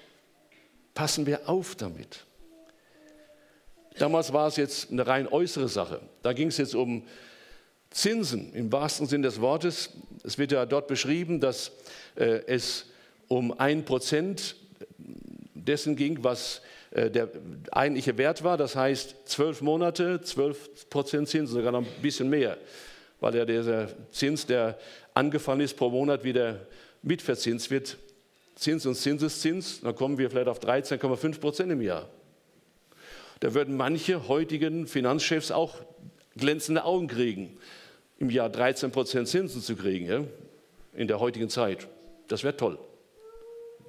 Passen 0.94 1.26
wir 1.26 1.48
auf 1.48 1.74
damit. 1.74 2.24
Damals 3.98 4.32
war 4.32 4.48
es 4.48 4.56
jetzt 4.56 4.90
eine 4.90 5.06
rein 5.06 5.26
äußere 5.26 5.68
Sache. 5.68 6.00
Da 6.22 6.32
ging 6.32 6.48
es 6.48 6.58
jetzt 6.58 6.74
um 6.74 7.06
Zinsen 7.90 8.52
im 8.52 8.70
wahrsten 8.70 9.06
Sinn 9.06 9.22
des 9.22 9.40
Wortes. 9.40 9.90
Es 10.22 10.36
wird 10.36 10.52
ja 10.52 10.66
dort 10.66 10.86
beschrieben, 10.86 11.40
dass 11.40 11.72
äh, 12.16 12.42
es 12.46 12.86
um 13.28 13.58
ein 13.58 13.84
Prozent 13.84 14.56
dessen 15.66 15.96
ging, 15.96 16.22
was 16.22 16.62
äh, 16.90 17.10
der 17.10 17.28
eigentliche 17.70 18.16
Wert 18.18 18.44
war. 18.44 18.56
Das 18.56 18.76
heißt, 18.76 19.28
zwölf 19.28 19.60
Monate, 19.60 20.20
zwölf 20.22 20.88
Prozent 20.88 21.28
Zinsen, 21.28 21.56
sogar 21.56 21.72
noch 21.72 21.80
ein 21.82 22.02
bisschen 22.02 22.30
mehr, 22.30 22.56
weil 23.20 23.34
ja 23.34 23.44
dieser 23.44 23.88
Zins, 24.10 24.46
der 24.46 24.78
angefallen 25.14 25.60
ist, 25.60 25.76
pro 25.76 25.90
Monat 25.90 26.24
wieder 26.24 26.66
mitverzinst 27.02 27.70
wird, 27.70 27.96
Zins 28.54 28.86
und 28.86 28.94
Zinseszins, 28.94 29.80
dann 29.82 29.94
kommen 29.94 30.16
wir 30.16 30.30
vielleicht 30.30 30.48
auf 30.48 30.60
13,5 30.60 31.40
Prozent 31.40 31.70
im 31.70 31.82
Jahr. 31.82 32.08
Da 33.40 33.52
würden 33.52 33.76
manche 33.76 34.28
heutigen 34.28 34.86
Finanzchefs 34.86 35.50
auch 35.50 35.80
glänzende 36.36 36.84
Augen 36.84 37.06
kriegen, 37.06 37.58
im 38.18 38.30
Jahr 38.30 38.48
13 38.48 38.92
Prozent 38.92 39.28
Zinsen 39.28 39.60
zu 39.60 39.76
kriegen, 39.76 40.06
ja? 40.06 40.24
in 40.94 41.06
der 41.06 41.20
heutigen 41.20 41.50
Zeit. 41.50 41.86
Das 42.28 42.44
wäre 42.44 42.56
toll. 42.56 42.78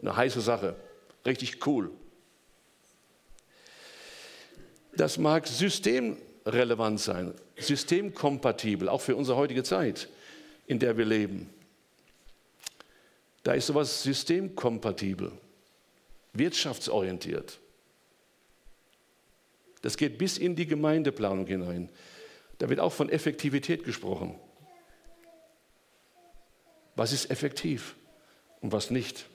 Eine 0.01 0.15
heiße 0.15 0.41
Sache. 0.41 0.75
Richtig 1.27 1.67
cool. 1.67 1.91
Das 4.95 5.19
mag 5.19 5.45
systemrelevant 5.45 6.99
sein, 6.99 7.35
systemkompatibel, 7.57 8.89
auch 8.89 9.01
für 9.01 9.15
unsere 9.15 9.37
heutige 9.37 9.61
Zeit 9.61 10.09
in 10.67 10.79
der 10.79 10.97
wir 10.97 11.05
leben. 11.05 11.49
Da 13.41 13.53
ist 13.53 13.67
sowas 13.67 14.03
systemkompatibel, 14.03 15.31
wirtschaftsorientiert. 16.33 17.59
Das 19.81 19.95
geht 19.95 20.17
bis 20.17 20.37
in 20.37 20.55
die 20.55 20.67
Gemeindeplanung 20.67 21.47
hinein. 21.47 21.89
Da 22.57 22.67
wird 22.69 22.81
auch 22.81 22.91
von 22.91 23.09
Effektivität 23.09 23.85
gesprochen. 23.85 24.37
Was 26.95 27.13
ist 27.13 27.31
effektiv 27.31 27.95
und 28.59 28.71
was 28.73 28.91
nicht? 28.91 29.27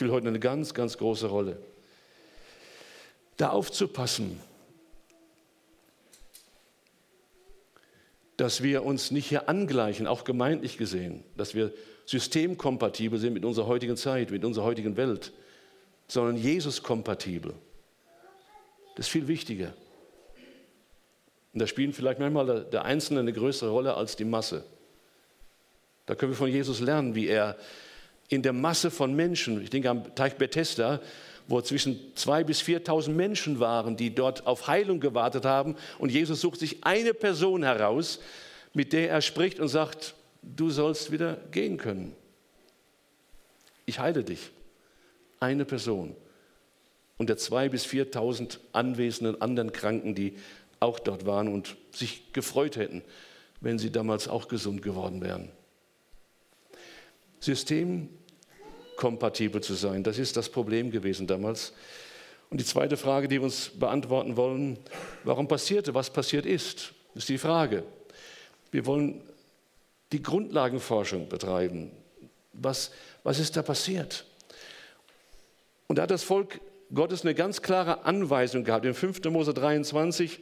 Spielt 0.00 0.12
heute 0.12 0.28
eine 0.28 0.40
ganz, 0.40 0.72
ganz 0.72 0.96
große 0.96 1.26
Rolle. 1.26 1.58
Da 3.36 3.50
aufzupassen, 3.50 4.40
dass 8.38 8.62
wir 8.62 8.82
uns 8.86 9.10
nicht 9.10 9.28
hier 9.28 9.50
angleichen, 9.50 10.06
auch 10.06 10.24
gemeindlich 10.24 10.78
gesehen, 10.78 11.22
dass 11.36 11.54
wir 11.54 11.74
systemkompatibel 12.06 13.18
sind 13.18 13.34
mit 13.34 13.44
unserer 13.44 13.66
heutigen 13.66 13.94
Zeit, 13.98 14.30
mit 14.30 14.42
unserer 14.42 14.64
heutigen 14.64 14.96
Welt, 14.96 15.34
sondern 16.08 16.38
Jesus-kompatibel. 16.38 17.52
Das 18.96 19.04
ist 19.04 19.12
viel 19.12 19.28
wichtiger. 19.28 19.74
Und 21.52 21.60
da 21.60 21.66
spielen 21.66 21.92
vielleicht 21.92 22.20
manchmal 22.20 22.64
der 22.64 22.86
Einzelne 22.86 23.20
eine 23.20 23.34
größere 23.34 23.68
Rolle 23.68 23.92
als 23.92 24.16
die 24.16 24.24
Masse. 24.24 24.64
Da 26.06 26.14
können 26.14 26.32
wir 26.32 26.38
von 26.38 26.48
Jesus 26.48 26.80
lernen, 26.80 27.14
wie 27.14 27.26
er 27.26 27.58
in 28.30 28.42
der 28.42 28.52
Masse 28.52 28.90
von 28.90 29.14
Menschen, 29.14 29.62
ich 29.62 29.70
denke 29.70 29.90
am 29.90 30.14
Teich 30.14 30.36
Bethesda, 30.36 31.00
wo 31.48 31.60
zwischen 31.60 32.14
2.000 32.14 32.44
bis 32.44 32.62
4.000 32.62 33.10
Menschen 33.10 33.58
waren, 33.58 33.96
die 33.96 34.14
dort 34.14 34.46
auf 34.46 34.68
Heilung 34.68 35.00
gewartet 35.00 35.44
haben. 35.44 35.74
Und 35.98 36.12
Jesus 36.12 36.40
sucht 36.40 36.60
sich 36.60 36.84
eine 36.84 37.12
Person 37.12 37.64
heraus, 37.64 38.20
mit 38.72 38.92
der 38.92 39.10
er 39.10 39.20
spricht 39.20 39.58
und 39.58 39.66
sagt, 39.66 40.14
du 40.42 40.70
sollst 40.70 41.10
wieder 41.10 41.38
gehen 41.50 41.76
können. 41.76 42.14
Ich 43.84 43.98
heile 43.98 44.22
dich. 44.22 44.50
Eine 45.40 45.64
Person. 45.64 46.14
Unter 47.18 47.34
2.000 47.34 47.68
bis 47.68 47.84
4.000 47.86 48.58
anwesenden 48.72 49.42
anderen 49.42 49.72
Kranken, 49.72 50.14
die 50.14 50.36
auch 50.78 51.00
dort 51.00 51.26
waren 51.26 51.48
und 51.48 51.76
sich 51.90 52.32
gefreut 52.32 52.76
hätten, 52.76 53.02
wenn 53.60 53.80
sie 53.80 53.90
damals 53.90 54.28
auch 54.28 54.46
gesund 54.46 54.82
geworden 54.82 55.20
wären. 55.20 55.50
System 57.40 58.08
kompatibel 58.96 59.62
zu 59.62 59.74
sein. 59.74 60.02
Das 60.02 60.18
ist 60.18 60.36
das 60.36 60.48
Problem 60.48 60.90
gewesen 60.90 61.26
damals. 61.26 61.72
Und 62.50 62.60
die 62.60 62.64
zweite 62.64 62.96
Frage, 62.96 63.28
die 63.28 63.36
wir 63.36 63.44
uns 63.44 63.70
beantworten 63.70 64.36
wollen, 64.36 64.78
warum 65.24 65.46
passierte, 65.46 65.94
was 65.94 66.10
passiert 66.10 66.46
ist, 66.46 66.92
ist 67.14 67.28
die 67.28 67.38
Frage. 67.38 67.84
Wir 68.72 68.86
wollen 68.86 69.20
die 70.12 70.22
Grundlagenforschung 70.22 71.28
betreiben. 71.28 71.92
Was, 72.52 72.90
was 73.22 73.38
ist 73.38 73.56
da 73.56 73.62
passiert? 73.62 74.24
Und 75.86 75.96
da 75.96 76.02
hat 76.02 76.10
das 76.10 76.24
Volk 76.24 76.60
Gottes 76.92 77.22
eine 77.22 77.34
ganz 77.34 77.62
klare 77.62 78.04
Anweisung 78.04 78.64
gehabt. 78.64 78.84
In 78.84 78.94
5. 78.94 79.22
Mose 79.26 79.54
23, 79.54 80.40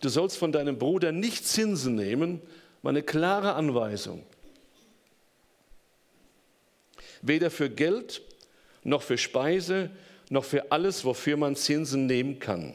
du 0.00 0.08
sollst 0.08 0.38
von 0.38 0.52
deinem 0.52 0.78
Bruder 0.78 1.12
nicht 1.12 1.46
Zinsen 1.46 1.94
nehmen, 1.94 2.40
war 2.82 2.90
eine 2.90 3.02
klare 3.02 3.54
Anweisung 3.54 4.22
weder 7.28 7.50
für 7.50 7.70
Geld 7.70 8.22
noch 8.84 9.02
für 9.02 9.18
Speise 9.18 9.90
noch 10.30 10.44
für 10.44 10.72
alles, 10.72 11.04
wofür 11.04 11.36
man 11.36 11.56
Zinsen 11.56 12.06
nehmen 12.06 12.38
kann. 12.38 12.74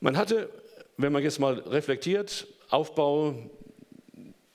Man 0.00 0.16
hatte, 0.16 0.48
wenn 0.96 1.12
man 1.12 1.22
jetzt 1.22 1.38
mal 1.38 1.58
reflektiert, 1.58 2.46
Aufbau 2.70 3.34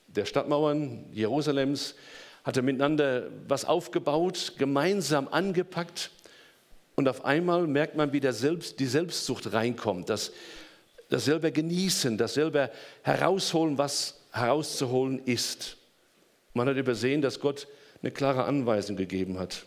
der 0.07 0.25
Stadtmauern 0.25 1.05
Jerusalems, 1.11 1.95
hatte 2.43 2.61
miteinander 2.61 3.29
was 3.47 3.65
aufgebaut, 3.65 4.53
gemeinsam 4.57 5.27
angepackt 5.27 6.11
und 6.95 7.07
auf 7.09 7.25
einmal 7.25 7.67
merkt 7.67 7.95
man, 7.95 8.13
wie 8.13 8.19
der 8.19 8.33
Selbst, 8.33 8.79
die 8.79 8.85
Selbstsucht 8.85 9.51
reinkommt, 9.51 10.09
dass 10.09 10.31
das 11.09 11.25
selber 11.25 11.51
genießen, 11.51 12.17
das 12.17 12.33
selber 12.33 12.71
herausholen, 13.03 13.77
was 13.77 14.21
herauszuholen 14.31 15.21
ist. 15.25 15.77
Man 16.53 16.67
hat 16.67 16.77
übersehen, 16.77 17.21
dass 17.21 17.39
Gott 17.39 17.67
eine 18.01 18.11
klare 18.11 18.45
Anweisung 18.45 18.95
gegeben 18.95 19.39
hat. 19.39 19.65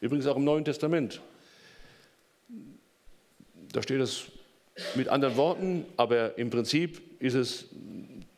Übrigens 0.00 0.26
auch 0.26 0.36
im 0.36 0.44
Neuen 0.44 0.64
Testament. 0.64 1.20
Da 3.72 3.82
steht 3.82 4.00
es 4.00 4.24
mit 4.94 5.08
anderen 5.08 5.36
Worten, 5.36 5.84
aber 5.96 6.38
im 6.38 6.50
Prinzip 6.50 7.00
ist 7.20 7.34
es 7.34 7.66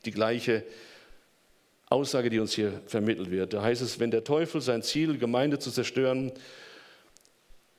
die 0.05 0.11
gleiche 0.11 0.63
Aussage, 1.89 2.29
die 2.29 2.39
uns 2.39 2.53
hier 2.53 2.81
vermittelt 2.85 3.31
wird. 3.31 3.53
Da 3.53 3.61
heißt 3.61 3.81
es, 3.81 3.99
wenn 3.99 4.11
der 4.11 4.23
Teufel 4.23 4.61
sein 4.61 4.83
Ziel, 4.83 5.17
Gemeinde 5.17 5.59
zu 5.59 5.71
zerstören, 5.71 6.31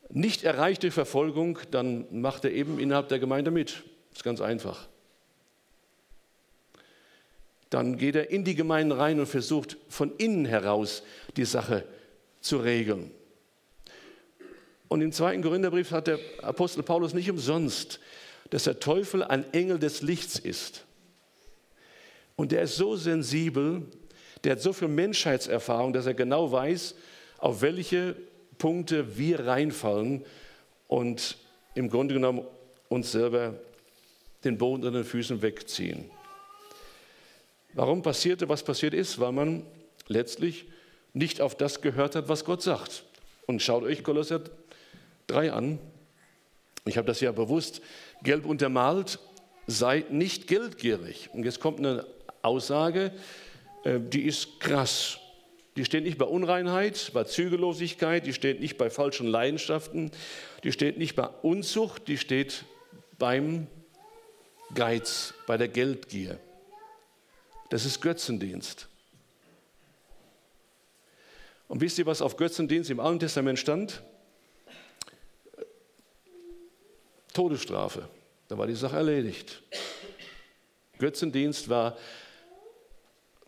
nicht 0.09 0.43
erreicht 0.43 0.83
durch 0.83 0.93
Verfolgung, 0.93 1.59
dann 1.71 2.07
macht 2.11 2.45
er 2.45 2.53
eben 2.53 2.79
innerhalb 2.81 3.09
der 3.09 3.21
Gemeinde 3.21 3.51
mit. 3.51 3.85
Das 4.11 4.19
ist 4.19 4.25
ganz 4.25 4.41
einfach. 4.41 4.89
Dann 7.71 7.97
geht 7.97 8.17
er 8.17 8.31
in 8.31 8.45
die 8.45 8.57
Gemeinden 8.57 8.93
rein 8.93 9.21
und 9.21 9.27
versucht 9.27 9.77
von 9.89 10.13
innen 10.17 10.45
heraus 10.45 11.03
die 11.37 11.45
Sache 11.45 11.85
zu 12.41 12.59
regeln. 12.59 13.13
Und 14.89 15.03
im 15.03 15.13
zweiten 15.13 15.43
Korintherbrief 15.43 15.93
hat 15.93 16.09
der 16.09 16.19
Apostel 16.43 16.83
Paulus 16.83 17.15
nicht 17.15 17.31
umsonst, 17.31 18.01
dass 18.51 18.65
der 18.65 18.81
Teufel 18.81 19.23
ein 19.23 19.51
Engel 19.53 19.79
des 19.79 20.03
Lichts 20.03 20.37
ist. 20.37 20.85
Und 22.35 22.51
der 22.51 22.63
ist 22.63 22.75
so 22.75 22.97
sensibel, 22.97 23.83
der 24.43 24.53
hat 24.53 24.61
so 24.61 24.73
viel 24.73 24.89
Menschheitserfahrung, 24.89 25.93
dass 25.93 26.07
er 26.07 26.15
genau 26.15 26.51
weiß, 26.51 26.97
auf 27.39 27.63
welche 27.63 28.17
Punkte 28.59 29.17
wir 29.17 29.47
reinfallen 29.47 30.25
und 30.89 31.39
im 31.75 31.89
Grunde 31.89 32.15
genommen 32.15 32.45
uns 32.89 33.13
selber 33.13 33.55
den 34.45 34.59
Boden 34.59 34.85
unter 34.85 34.99
den 34.99 35.05
Füßen 35.05 35.43
wegziehen. 35.43 36.11
Warum 37.75 38.03
passierte, 38.03 38.49
was 38.49 38.63
passiert 38.63 38.95
ist? 38.95 39.21
Weil 39.21 39.33
man 39.33 39.65
letztlich 40.09 40.67
nicht 41.13 41.41
auf 41.41 41.57
das 41.57 41.81
gehört 41.81 42.15
hat, 42.15 42.29
was 42.29 42.45
Gott 42.45 42.63
sagt. 42.63 43.05
Und 43.47 43.63
schaut 43.63 43.83
euch 43.85 44.03
Kolosser 44.03 44.43
3 45.29 45.53
an. 45.53 45.79
Ich 46.85 46.97
habe 46.97 47.07
das 47.07 47.21
ja 47.21 47.33
bewusst 47.33 47.81
gelb 48.23 48.47
untermalt. 48.47 49.19
Seid 49.67 50.13
nicht 50.13 50.49
geldgierig. 50.49 51.31
Und 51.33 51.45
jetzt 51.45 51.61
kommt 51.61 51.79
eine 51.79 52.07
Aussage, 52.43 53.13
äh, 53.85 54.01
die 54.01 54.23
ist 54.23 54.59
krass. 54.61 55.19
Die 55.77 55.85
steht 55.85 56.05
nicht 56.05 56.19
bei 56.19 56.25
Unreinheit, 56.25 57.13
bei 57.15 57.25
Zügellosigkeit, 57.25 58.27
die 58.27 58.33
steht 58.33 58.61
nicht 58.61 58.77
bei 58.77 58.91
falschen 58.91 59.27
Leidenschaften, 59.29 60.11
die 60.65 60.73
steht 60.73 60.99
nicht 60.99 61.15
bei 61.15 61.29
Unzucht, 61.43 62.09
die 62.09 62.19
steht 62.19 62.65
beim 63.19 63.69
Geiz, 64.75 65.35
bei 65.47 65.57
der 65.57 65.69
Geldgier. 65.69 66.39
Das 67.71 67.85
ist 67.85 68.01
Götzendienst. 68.01 68.89
Und 71.69 71.81
wisst 71.81 71.99
ihr, 71.99 72.07
was 72.07 72.21
auf 72.21 72.37
Götzendienst 72.37 72.91
im 72.91 72.99
Alten 72.99 73.21
Testament 73.21 73.59
stand? 73.59 74.03
Todesstrafe. 77.33 78.09
Da 78.49 78.59
war 78.59 78.67
die 78.67 78.75
Sache 78.75 78.97
erledigt. 78.97 79.63
Götzendienst 80.99 81.69
war 81.69 81.97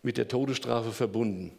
mit 0.01 0.17
der 0.17 0.27
Todesstrafe 0.27 0.91
verbunden. 0.91 1.51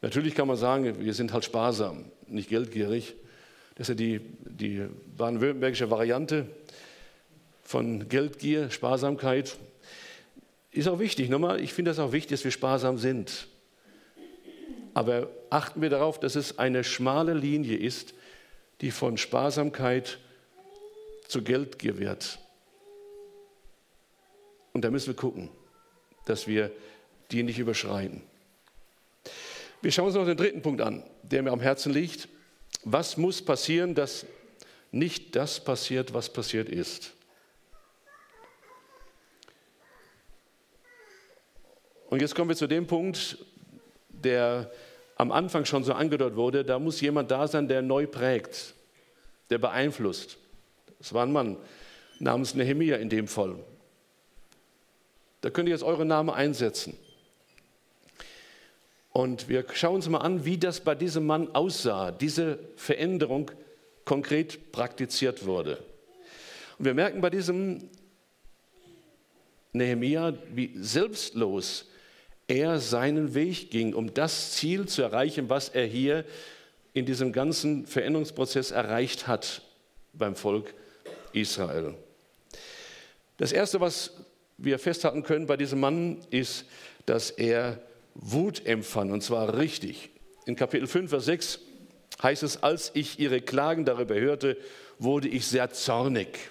Natürlich 0.00 0.34
kann 0.34 0.46
man 0.46 0.56
sagen, 0.56 1.00
wir 1.00 1.14
sind 1.14 1.32
halt 1.32 1.44
sparsam, 1.44 2.10
nicht 2.26 2.48
geldgierig. 2.48 3.14
Das 3.74 3.88
ist 3.88 3.88
ja 3.88 3.94
die, 3.94 4.20
die 4.44 4.86
baden-württembergische 5.16 5.90
Variante 5.90 6.46
von 7.68 8.08
Geldgier, 8.08 8.70
Sparsamkeit. 8.70 9.58
Ist 10.70 10.88
auch 10.88 11.00
wichtig. 11.00 11.28
Nochmal, 11.28 11.60
ich 11.60 11.74
finde 11.74 11.90
das 11.90 11.98
auch 11.98 12.12
wichtig, 12.12 12.30
dass 12.30 12.44
wir 12.44 12.50
sparsam 12.50 12.96
sind. 12.96 13.46
Aber 14.94 15.28
achten 15.50 15.82
wir 15.82 15.90
darauf, 15.90 16.18
dass 16.18 16.34
es 16.34 16.58
eine 16.58 16.82
schmale 16.82 17.34
Linie 17.34 17.76
ist, 17.76 18.14
die 18.80 18.90
von 18.90 19.18
Sparsamkeit 19.18 20.18
zu 21.26 21.42
Geldgier 21.42 21.98
wird. 21.98 22.38
Und 24.72 24.82
da 24.82 24.90
müssen 24.90 25.08
wir 25.08 25.16
gucken, 25.16 25.50
dass 26.24 26.46
wir 26.46 26.72
die 27.30 27.42
nicht 27.42 27.58
überschreiten. 27.58 28.22
Wir 29.82 29.92
schauen 29.92 30.06
uns 30.06 30.14
noch 30.14 30.24
den 30.24 30.38
dritten 30.38 30.62
Punkt 30.62 30.80
an, 30.80 31.02
der 31.22 31.42
mir 31.42 31.52
am 31.52 31.60
Herzen 31.60 31.92
liegt. 31.92 32.28
Was 32.84 33.18
muss 33.18 33.42
passieren, 33.42 33.94
dass 33.94 34.24
nicht 34.90 35.36
das 35.36 35.62
passiert, 35.62 36.14
was 36.14 36.32
passiert 36.32 36.70
ist? 36.70 37.12
Und 42.08 42.22
jetzt 42.22 42.34
kommen 42.34 42.48
wir 42.48 42.56
zu 42.56 42.66
dem 42.66 42.86
Punkt, 42.86 43.38
der 44.08 44.70
am 45.16 45.30
Anfang 45.30 45.64
schon 45.64 45.84
so 45.84 45.92
angedeutet 45.92 46.36
wurde, 46.36 46.64
da 46.64 46.78
muss 46.78 47.00
jemand 47.00 47.30
da 47.30 47.46
sein, 47.46 47.68
der 47.68 47.82
neu 47.82 48.06
prägt, 48.06 48.74
der 49.50 49.58
beeinflusst. 49.58 50.38
Es 51.00 51.12
war 51.12 51.26
ein 51.26 51.32
Mann 51.32 51.56
namens 52.18 52.54
Nehemia 52.54 52.96
in 52.96 53.08
dem 53.08 53.28
Fall. 53.28 53.56
Da 55.40 55.50
könnt 55.50 55.68
ihr 55.68 55.74
jetzt 55.74 55.84
eure 55.84 56.04
Namen 56.04 56.30
einsetzen. 56.30 56.96
Und 59.10 59.48
wir 59.48 59.64
schauen 59.74 59.96
uns 59.96 60.08
mal 60.08 60.18
an, 60.18 60.44
wie 60.44 60.58
das 60.58 60.80
bei 60.80 60.94
diesem 60.94 61.26
Mann 61.26 61.54
aussah, 61.54 62.10
diese 62.10 62.58
Veränderung 62.76 63.50
konkret 64.04 64.72
praktiziert 64.72 65.44
wurde. 65.44 65.82
Und 66.78 66.84
wir 66.84 66.94
merken 66.94 67.20
bei 67.20 67.30
diesem 67.30 67.90
Nehemia, 69.72 70.34
wie 70.54 70.72
selbstlos 70.76 71.86
er 72.48 72.80
seinen 72.80 73.34
Weg 73.34 73.70
ging, 73.70 73.94
um 73.94 74.12
das 74.12 74.52
Ziel 74.52 74.86
zu 74.86 75.02
erreichen, 75.02 75.48
was 75.48 75.68
er 75.68 75.84
hier 75.84 76.24
in 76.94 77.06
diesem 77.06 77.32
ganzen 77.32 77.86
Veränderungsprozess 77.86 78.70
erreicht 78.70 79.28
hat 79.28 79.62
beim 80.14 80.34
Volk 80.34 80.74
Israel. 81.32 81.94
Das 83.36 83.52
Erste, 83.52 83.80
was 83.80 84.12
wir 84.56 84.78
festhalten 84.78 85.22
können 85.22 85.46
bei 85.46 85.56
diesem 85.56 85.78
Mann, 85.78 86.18
ist, 86.30 86.64
dass 87.06 87.30
er 87.30 87.80
Wut 88.14 88.66
empfand, 88.66 89.12
und 89.12 89.22
zwar 89.22 89.56
richtig. 89.56 90.10
In 90.46 90.56
Kapitel 90.56 90.88
5, 90.88 91.10
Vers 91.10 91.26
6 91.26 91.60
heißt 92.22 92.42
es, 92.42 92.62
als 92.62 92.90
ich 92.94 93.20
ihre 93.20 93.40
Klagen 93.40 93.84
darüber 93.84 94.16
hörte, 94.16 94.56
wurde 94.98 95.28
ich 95.28 95.46
sehr 95.46 95.70
zornig. 95.70 96.50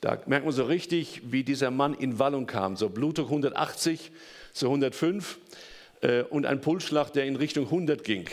Da 0.00 0.22
merkt 0.26 0.46
man 0.46 0.54
so 0.54 0.64
richtig, 0.64 1.22
wie 1.24 1.42
dieser 1.42 1.70
Mann 1.70 1.92
in 1.94 2.18
Wallung 2.18 2.46
kam. 2.46 2.76
So 2.76 2.88
Blutdruck 2.88 3.26
180 3.26 4.12
zu 4.52 4.66
105 4.66 5.38
äh, 6.00 6.22
und 6.22 6.46
ein 6.46 6.60
Pulsschlag, 6.60 7.12
der 7.12 7.24
in 7.24 7.36
Richtung 7.36 7.64
100 7.64 8.04
ging. 8.04 8.28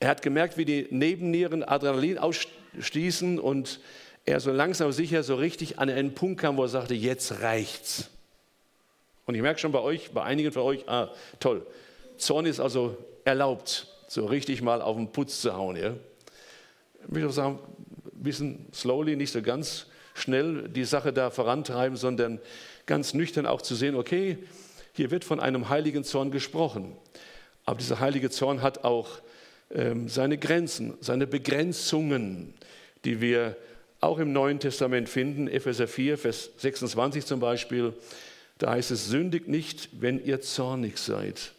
Er 0.00 0.08
hat 0.08 0.22
gemerkt, 0.22 0.56
wie 0.56 0.64
die 0.64 0.88
Nebennieren 0.90 1.62
Adrenalin 1.62 2.18
ausstießen 2.18 3.38
und 3.38 3.80
er 4.24 4.40
so 4.40 4.52
langsam 4.52 4.92
sicher 4.92 5.22
so 5.22 5.36
richtig 5.36 5.78
an 5.78 5.90
einen 5.90 6.14
Punkt 6.14 6.40
kam, 6.40 6.56
wo 6.56 6.62
er 6.62 6.68
sagte, 6.68 6.94
jetzt 6.94 7.40
reicht's. 7.40 8.10
Und 9.26 9.34
ich 9.34 9.42
merke 9.42 9.60
schon 9.60 9.72
bei 9.72 9.80
euch, 9.80 10.10
bei 10.10 10.22
einigen 10.22 10.52
von 10.52 10.62
euch, 10.62 10.88
ah, 10.88 11.10
toll, 11.38 11.66
Zorn 12.16 12.46
ist 12.46 12.60
also 12.60 12.96
erlaubt, 13.24 13.86
so 14.08 14.26
richtig 14.26 14.62
mal 14.62 14.82
auf 14.82 14.96
den 14.96 15.10
Putz 15.10 15.40
zu 15.40 15.56
hauen. 15.56 15.76
Ja? 15.76 15.94
Ich 17.14 17.24
auch 17.24 17.30
sagen, 17.30 17.58
ein 18.04 18.22
bisschen 18.22 18.66
slowly, 18.72 19.16
nicht 19.16 19.32
so 19.32 19.42
ganz 19.42 19.86
schnell 20.14 20.68
die 20.68 20.84
Sache 20.84 21.12
da 21.12 21.30
vorantreiben, 21.30 21.96
sondern 21.96 22.40
ganz 22.92 23.14
nüchtern 23.14 23.46
auch 23.46 23.62
zu 23.62 23.74
sehen, 23.74 23.96
okay, 23.96 24.36
hier 24.92 25.10
wird 25.10 25.24
von 25.24 25.40
einem 25.40 25.70
heiligen 25.70 26.04
Zorn 26.04 26.30
gesprochen. 26.30 26.94
Aber 27.64 27.78
dieser 27.78 28.00
heilige 28.00 28.28
Zorn 28.28 28.60
hat 28.60 28.84
auch 28.84 29.08
ähm, 29.70 30.10
seine 30.10 30.36
Grenzen, 30.36 30.92
seine 31.00 31.26
Begrenzungen, 31.26 32.52
die 33.06 33.22
wir 33.22 33.56
auch 34.02 34.18
im 34.18 34.34
Neuen 34.34 34.60
Testament 34.60 35.08
finden. 35.08 35.48
Epheser 35.48 35.88
4, 35.88 36.18
Vers 36.18 36.50
26 36.58 37.24
zum 37.24 37.40
Beispiel. 37.40 37.94
Da 38.58 38.72
heißt 38.72 38.90
es, 38.90 39.06
sündigt 39.06 39.48
nicht, 39.48 39.88
wenn 39.98 40.22
ihr 40.22 40.42
zornig 40.42 40.98
seid. 40.98 41.52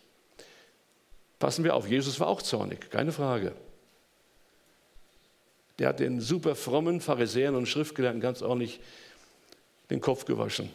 Passen 1.39 1.63
wir 1.63 1.73
auf, 1.73 1.87
Jesus 1.87 2.19
war 2.19 2.27
auch 2.27 2.43
zornig, 2.43 2.91
keine 2.91 3.11
Frage. 3.11 3.53
Der 5.79 5.87
hat 5.87 5.99
den 5.99 6.21
super 6.21 6.53
frommen 6.53 7.01
Pharisäern 7.01 7.55
und 7.55 7.65
Schriftgelehrten 7.65 8.21
ganz 8.21 8.43
ordentlich 8.43 8.79
den 9.89 9.99
Kopf 9.99 10.25
gewaschen. 10.25 10.69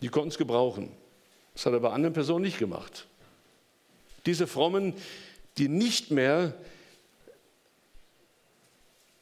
Die 0.00 0.08
konnten 0.08 0.28
es 0.28 0.38
gebrauchen. 0.38 0.92
Das 1.54 1.66
hat 1.66 1.72
er 1.72 1.80
bei 1.80 1.90
anderen 1.90 2.12
Personen 2.12 2.44
nicht 2.44 2.58
gemacht. 2.58 3.06
Diese 4.26 4.46
Frommen, 4.46 4.94
die 5.58 5.68
nicht 5.68 6.10
mehr 6.10 6.54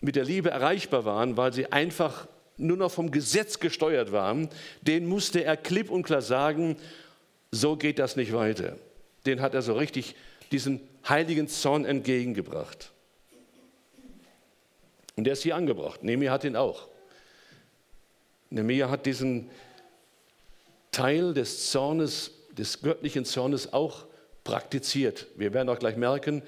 mit 0.00 0.16
der 0.16 0.24
Liebe 0.24 0.50
erreichbar 0.50 1.04
waren, 1.04 1.36
weil 1.36 1.52
sie 1.52 1.70
einfach 1.72 2.26
nur 2.56 2.76
noch 2.76 2.90
vom 2.90 3.10
Gesetz 3.10 3.58
gesteuert 3.58 4.12
waren, 4.12 4.48
den 4.82 5.06
musste 5.06 5.44
er 5.44 5.56
klipp 5.56 5.90
und 5.90 6.02
klar 6.02 6.22
sagen, 6.22 6.76
so 7.50 7.76
geht 7.76 7.98
das 7.98 8.16
nicht 8.16 8.32
weiter. 8.32 8.76
Den 9.26 9.40
hat 9.40 9.54
er 9.54 9.62
so 9.62 9.74
richtig 9.74 10.14
diesen 10.52 10.80
heiligen 11.08 11.48
Zorn 11.48 11.84
entgegengebracht. 11.84 12.92
Und 15.16 15.24
der 15.24 15.34
ist 15.34 15.42
hier 15.42 15.56
angebracht. 15.56 16.02
Nehemiah 16.02 16.32
hat 16.32 16.44
ihn 16.44 16.56
auch. 16.56 16.88
Nehemiah 18.50 18.90
hat 18.90 19.06
diesen 19.06 19.50
Teil 20.94 21.34
des 21.34 21.72
Zornes, 21.72 22.30
des 22.56 22.80
göttlichen 22.80 23.24
Zornes 23.24 23.72
auch 23.72 24.04
praktiziert. 24.44 25.26
Wir 25.36 25.52
werden 25.52 25.68
auch 25.68 25.80
gleich 25.80 25.96
merken, 25.96 26.42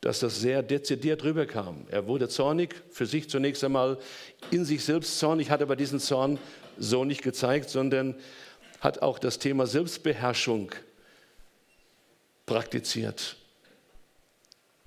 dass 0.00 0.20
das 0.20 0.40
sehr 0.40 0.62
dezidiert 0.62 1.22
rüberkam. 1.24 1.86
Er 1.90 2.06
wurde 2.06 2.28
zornig, 2.30 2.74
für 2.90 3.04
sich 3.04 3.28
zunächst 3.28 3.62
einmal 3.62 3.98
in 4.50 4.64
sich 4.64 4.82
selbst 4.82 5.18
zornig, 5.18 5.50
hat 5.50 5.60
aber 5.60 5.76
diesen 5.76 6.00
Zorn 6.00 6.38
so 6.78 7.04
nicht 7.04 7.22
gezeigt, 7.22 7.68
sondern 7.68 8.16
hat 8.80 9.02
auch 9.02 9.18
das 9.18 9.38
Thema 9.38 9.66
Selbstbeherrschung 9.66 10.72
praktiziert. 12.46 13.36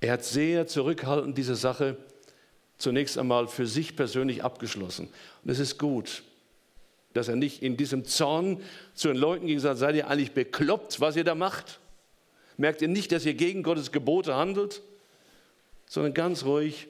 Er 0.00 0.14
hat 0.14 0.24
sehr 0.24 0.66
zurückhaltend 0.66 1.38
diese 1.38 1.54
Sache 1.54 1.96
zunächst 2.76 3.18
einmal 3.18 3.46
für 3.46 3.68
sich 3.68 3.94
persönlich 3.94 4.42
abgeschlossen. 4.42 5.08
Und 5.44 5.50
es 5.50 5.60
ist 5.60 5.78
gut, 5.78 6.24
dass 7.16 7.28
er 7.28 7.36
nicht 7.36 7.62
in 7.62 7.76
diesem 7.76 8.04
Zorn 8.04 8.62
zu 8.94 9.08
den 9.08 9.16
Leuten 9.16 9.46
ging 9.46 9.56
und 9.56 9.62
sagt, 9.62 9.78
seid 9.78 9.96
ihr 9.96 10.08
eigentlich 10.08 10.32
bekloppt, 10.32 11.00
was 11.00 11.16
ihr 11.16 11.24
da 11.24 11.34
macht? 11.34 11.80
Merkt 12.56 12.82
ihr 12.82 12.88
nicht, 12.88 13.12
dass 13.12 13.24
ihr 13.24 13.34
gegen 13.34 13.62
Gottes 13.62 13.92
Gebote 13.92 14.34
handelt? 14.34 14.82
Sondern 15.86 16.14
ganz 16.14 16.44
ruhig, 16.44 16.88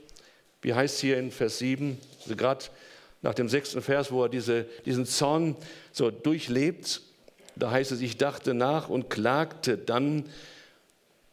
wie 0.63 0.75
heißt 0.75 0.97
es 0.97 1.01
hier 1.01 1.19
in 1.19 1.31
Vers 1.31 1.59
7, 1.59 1.99
also 2.23 2.37
gerade 2.37 2.65
nach 3.23 3.35
dem 3.35 3.49
sechsten 3.49 3.83
Vers, 3.83 4.11
wo 4.11 4.23
er 4.25 4.29
diese, 4.29 4.67
diesen 4.85 5.07
Zorn 5.07 5.57
so 5.93 6.11
durchlebt, 6.11 7.03
da 7.57 7.71
heißt 7.71 7.93
es, 7.93 8.01
ich 8.01 8.17
dachte 8.17 8.55
nach 8.55 8.89
und 8.89 9.11
klagte 9.11 9.79
dann 9.79 10.25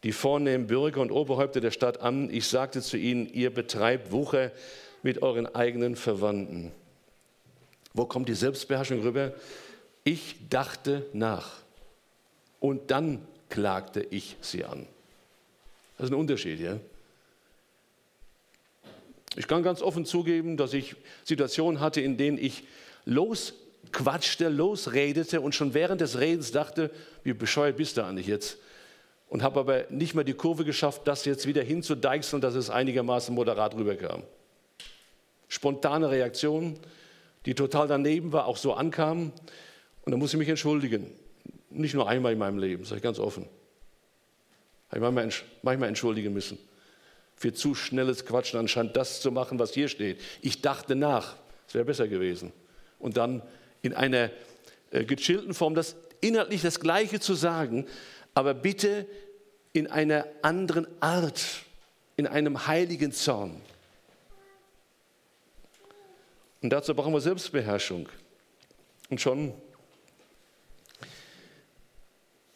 die 0.04 0.12
vornehmen 0.12 0.68
Bürger 0.68 1.02
und 1.02 1.12
Oberhäupter 1.12 1.62
der 1.62 1.72
Stadt 1.72 2.02
an. 2.02 2.30
Ich 2.30 2.48
sagte 2.48 2.82
zu 2.82 2.98
ihnen, 2.98 3.28
ihr 3.32 3.54
betreibt 3.54 4.12
Wucher 4.12 4.52
mit 5.02 5.22
euren 5.22 5.48
eigenen 5.48 5.96
Verwandten. 5.96 6.72
Wo 7.94 8.06
kommt 8.06 8.30
die 8.30 8.34
Selbstbeherrschung 8.34 9.02
rüber? 9.02 9.34
Ich 10.04 10.36
dachte 10.50 11.06
nach 11.14 11.58
und 12.60 12.92
dann 12.92 13.26
klagte 13.50 14.02
ich 14.02 14.36
sie 14.42 14.66
an. 14.66 14.88
Das 15.98 16.06
ist 16.06 16.12
ein 16.12 16.20
Unterschied, 16.20 16.60
ja? 16.60 16.80
Ich 19.36 19.48
kann 19.48 19.64
ganz 19.64 19.82
offen 19.82 20.06
zugeben, 20.06 20.58
dass 20.58 20.74
ich 20.74 20.96
Situationen 21.24 21.80
hatte, 21.80 22.02
in 22.02 22.18
denen 22.18 22.38
ich 22.38 22.64
losquatschte, 23.06 24.50
losredete 24.50 25.42
und 25.42 25.56
schon 25.56 25.74
während 25.74 26.02
des 26.02 26.20
Redens 26.20 26.52
dachte, 26.52 26.92
wie 27.24 27.34
bescheuert 27.34 27.78
bist 27.78 27.98
du 27.98 28.04
eigentlich 28.04 28.28
jetzt? 28.28 28.58
und 29.34 29.42
habe 29.42 29.62
aber 29.62 29.86
nicht 29.90 30.14
mehr 30.14 30.24
die 30.24 30.36
Kurve 30.36 30.64
geschafft, 30.64 31.02
das 31.06 31.26
jetzt 31.26 31.48
wieder 31.48 31.64
hinzudeichseln, 31.64 32.40
dass 32.40 32.54
es 32.54 32.70
einigermaßen 32.70 33.34
moderat 33.34 33.74
rüberkam. 33.74 34.22
Spontane 35.48 36.12
Reaktion, 36.12 36.78
die 37.46 37.56
total 37.56 37.88
daneben 37.88 38.32
war, 38.32 38.46
auch 38.46 38.58
so 38.58 38.74
ankam. 38.74 39.32
Und 40.06 40.12
da 40.12 40.18
muss 40.18 40.34
ich 40.34 40.40
mich 40.40 40.50
entschuldigen. 40.50 41.12
Nicht 41.70 41.94
nur 41.94 42.08
einmal 42.08 42.34
in 42.34 42.40
meinem 42.40 42.58
Leben, 42.58 42.86
sage 42.86 42.98
ich 42.98 43.04
ganz 43.04 43.20
offen. 43.20 43.48
Habe 44.92 45.28
ich 45.28 45.44
manchmal 45.64 45.90
entschuldigen 45.90 46.34
müssen. 46.34 46.58
Für 47.36 47.54
zu 47.54 47.74
schnelles 47.74 48.26
Quatschen, 48.26 48.60
anscheinend 48.60 48.96
das 48.96 49.22
zu 49.22 49.32
machen, 49.32 49.58
was 49.60 49.74
hier 49.74 49.88
steht. 49.88 50.22
Ich 50.42 50.62
dachte 50.62 50.96
nach, 50.96 51.36
es 51.68 51.74
wäre 51.74 51.86
besser 51.86 52.08
gewesen. 52.08 52.54
Und 53.00 53.18
dann 53.18 53.42
in 53.82 53.94
einer 53.94 54.30
äh, 54.92 55.04
gechillten 55.04 55.54
Form 55.54 55.74
das 55.74 55.96
inhaltlich 56.22 56.62
das 56.62 56.80
Gleiche 56.80 57.20
zu 57.20 57.34
sagen, 57.34 57.86
aber 58.34 58.54
bitte 58.54 59.06
in 59.74 59.88
einer 59.88 60.26
anderen 60.42 60.88
Art, 61.02 61.42
in 62.16 62.28
einem 62.28 62.68
heiligen 62.68 63.12
Zorn. 63.12 63.60
Und 66.64 66.70
dazu 66.70 66.96
brauchen 66.96 67.14
wir 67.14 67.20
Selbstbeherrschung. 67.20 68.08
Und 69.10 69.20
schon, 69.20 69.54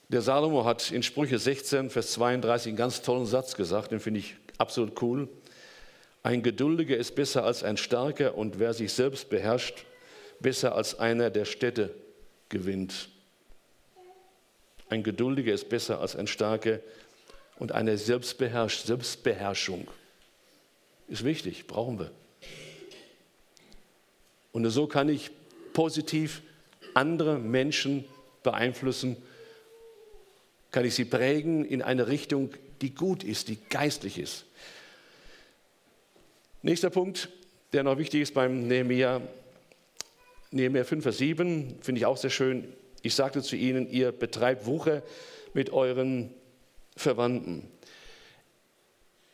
der 0.08 0.22
Salomo 0.22 0.64
hat 0.64 0.92
in 0.92 1.04
Sprüche 1.04 1.38
16, 1.38 1.90
Vers 1.90 2.14
32 2.14 2.70
einen 2.70 2.78
ganz 2.78 3.02
tollen 3.02 3.26
Satz 3.26 3.56
gesagt, 3.56 3.92
den 3.92 4.00
finde 4.00 4.22
ich 4.22 4.36
absolut 4.58 5.02
cool. 5.02 5.28
Ein 6.24 6.42
Geduldiger 6.42 6.96
ist 6.96 7.16
besser 7.16 7.44
als 7.44 7.64
ein 7.64 7.76
Starker 7.76 8.36
und 8.36 8.60
wer 8.60 8.74
sich 8.74 8.94
selbst 8.94 9.30
beherrscht, 9.30 9.86
besser 10.40 10.74
als 10.74 10.98
einer, 10.98 11.30
der 11.30 11.44
Städte 11.44 11.94
gewinnt. 12.48 13.10
Ein 14.88 15.04
Geduldiger 15.04 15.54
ist 15.54 15.68
besser 15.68 16.00
als 16.00 16.16
ein 16.16 16.28
Starker 16.28 16.80
und 17.58 17.74
eine 17.74 17.98
Selbstbeherrsch 17.98 18.84
Selbstbeherrschung 18.84 19.90
ist 21.10 21.26
wichtig, 21.26 21.68
brauchen 21.68 22.00
wir. 22.00 22.12
Und 24.58 24.68
so 24.72 24.88
kann 24.88 25.08
ich 25.08 25.30
positiv 25.74 26.42
andere 26.96 27.38
Menschen 27.38 28.06
beeinflussen, 28.42 29.16
kann 30.72 30.84
ich 30.84 30.96
sie 30.96 31.06
prägen 31.06 31.64
in 31.64 31.84
eine 31.84 32.08
Richtung, 32.08 32.50
die 32.82 32.96
gut 32.96 33.24
ist, 33.24 33.50
die 33.50 33.60
geistlich 33.70 34.18
ist. 34.18 34.46
Nächster 36.64 36.90
Punkt, 36.90 37.30
der 37.72 37.84
noch 37.84 38.00
wichtig 38.00 38.24
ist 38.24 38.34
beim 38.34 38.68
Nehemiah, 38.68 39.22
Nehemiah 40.50 40.86
5, 40.86 41.04
Vers 41.04 41.20
7, 41.20 41.78
finde 41.84 42.00
ich 42.00 42.08
auch 42.08 42.18
sehr 42.18 42.32
schön. 42.32 42.74
Ich 43.04 43.14
sagte 43.14 43.44
zu 43.44 43.56
ihnen, 43.56 43.88
ihr 43.88 44.12
betreibt 44.12 44.66
Wucher 44.66 45.04
mit 45.54 45.70
euren 45.70 46.34
Verwandten. 46.96 47.70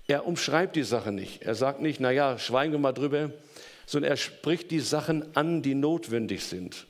Er 0.05 0.27
umschreibt 0.27 0.75
die 0.75 0.83
Sache 0.83 1.13
nicht. 1.13 1.43
Er 1.43 1.55
sagt 1.55 1.79
nicht, 1.79 2.01
naja, 2.01 2.37
schweigen 2.37 2.73
wir 2.73 2.79
mal 2.79 2.91
drüber, 2.91 3.31
sondern 3.85 4.11
er 4.11 4.17
spricht 4.17 4.71
die 4.71 4.79
Sachen 4.79 5.35
an, 5.35 5.61
die 5.61 5.75
notwendig 5.75 6.43
sind. 6.43 6.87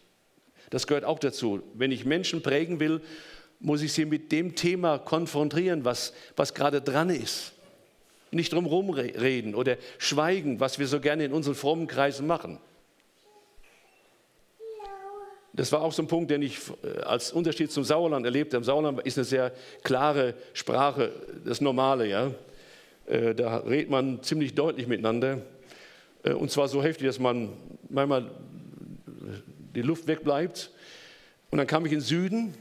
Das 0.70 0.88
gehört 0.88 1.06
auch 1.06 1.20
dazu. 1.20 1.62
Wenn 1.74 1.92
ich 1.92 2.06
Menschen 2.06 2.42
prägen 2.42 2.80
will, 2.80 3.02
muss 3.60 3.82
ich 3.82 3.94
sie 3.94 4.06
mit 4.06 4.32
dem 4.32 4.56
Thema 4.56 5.00
konfrontieren, 5.00 5.86
was, 5.86 6.14
was 6.36 6.54
gerade 6.54 6.82
dran 6.82 7.10
ist. 7.10 7.54
Nicht 8.32 8.52
drum 8.52 8.68
reden 8.90 9.54
oder 9.54 9.78
schweigen, 10.00 10.60
was 10.60 10.80
wir 10.80 10.88
so 10.88 11.00
gerne 11.00 11.26
in 11.26 11.34
unseren 11.34 11.56
frommen 11.56 11.88
Kreisen 11.88 12.26
machen. 12.26 12.58
Das 15.54 15.72
war 15.72 15.84
auch 15.84 15.94
so 15.94 16.02
ein 16.02 16.08
Punkt, 16.08 16.32
den 16.32 16.42
ich 16.42 16.58
äh, 16.84 17.02
als 17.02 17.32
Unterschied 17.32 17.72
zum 17.72 17.84
Sauerland 17.84 18.26
erlebte. 18.26 18.58
Im 18.58 18.64
Sauerland 18.64 19.02
ist 19.02 19.20
eine 19.20 19.26
sehr 19.26 19.52
klare 19.84 20.34
Sprache, 20.54 21.12
das 21.46 21.62
Normale. 21.62 22.08
Ja? 22.08 22.32
Äh, 23.06 23.36
da 23.36 23.58
redet 23.58 23.92
man 23.92 24.24
ziemlich 24.24 24.56
deutlich 24.56 24.88
miteinander. 24.88 25.44
Äh, 26.24 26.34
und 26.34 26.52
zwar 26.52 26.68
so 26.68 26.82
heftig, 26.84 27.08
dass 27.08 27.20
man 27.20 27.54
manchmal 27.90 28.32
die 29.76 29.82
Luft 29.82 30.08
wegbleibt. 30.08 30.72
Und 31.52 31.58
dann 31.58 31.68
kam 31.68 31.86
ich 31.86 31.92
in 31.92 32.00
den 32.00 32.06
Süden, 32.06 32.54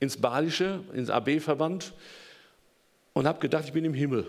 ins 0.00 0.16
Badische, 0.16 0.80
ins 0.94 1.10
AB-Verband 1.10 1.92
und 3.12 3.26
habe 3.26 3.40
gedacht, 3.40 3.64
ich 3.64 3.72
bin 3.72 3.84
im 3.84 3.94
Himmel. 3.94 4.26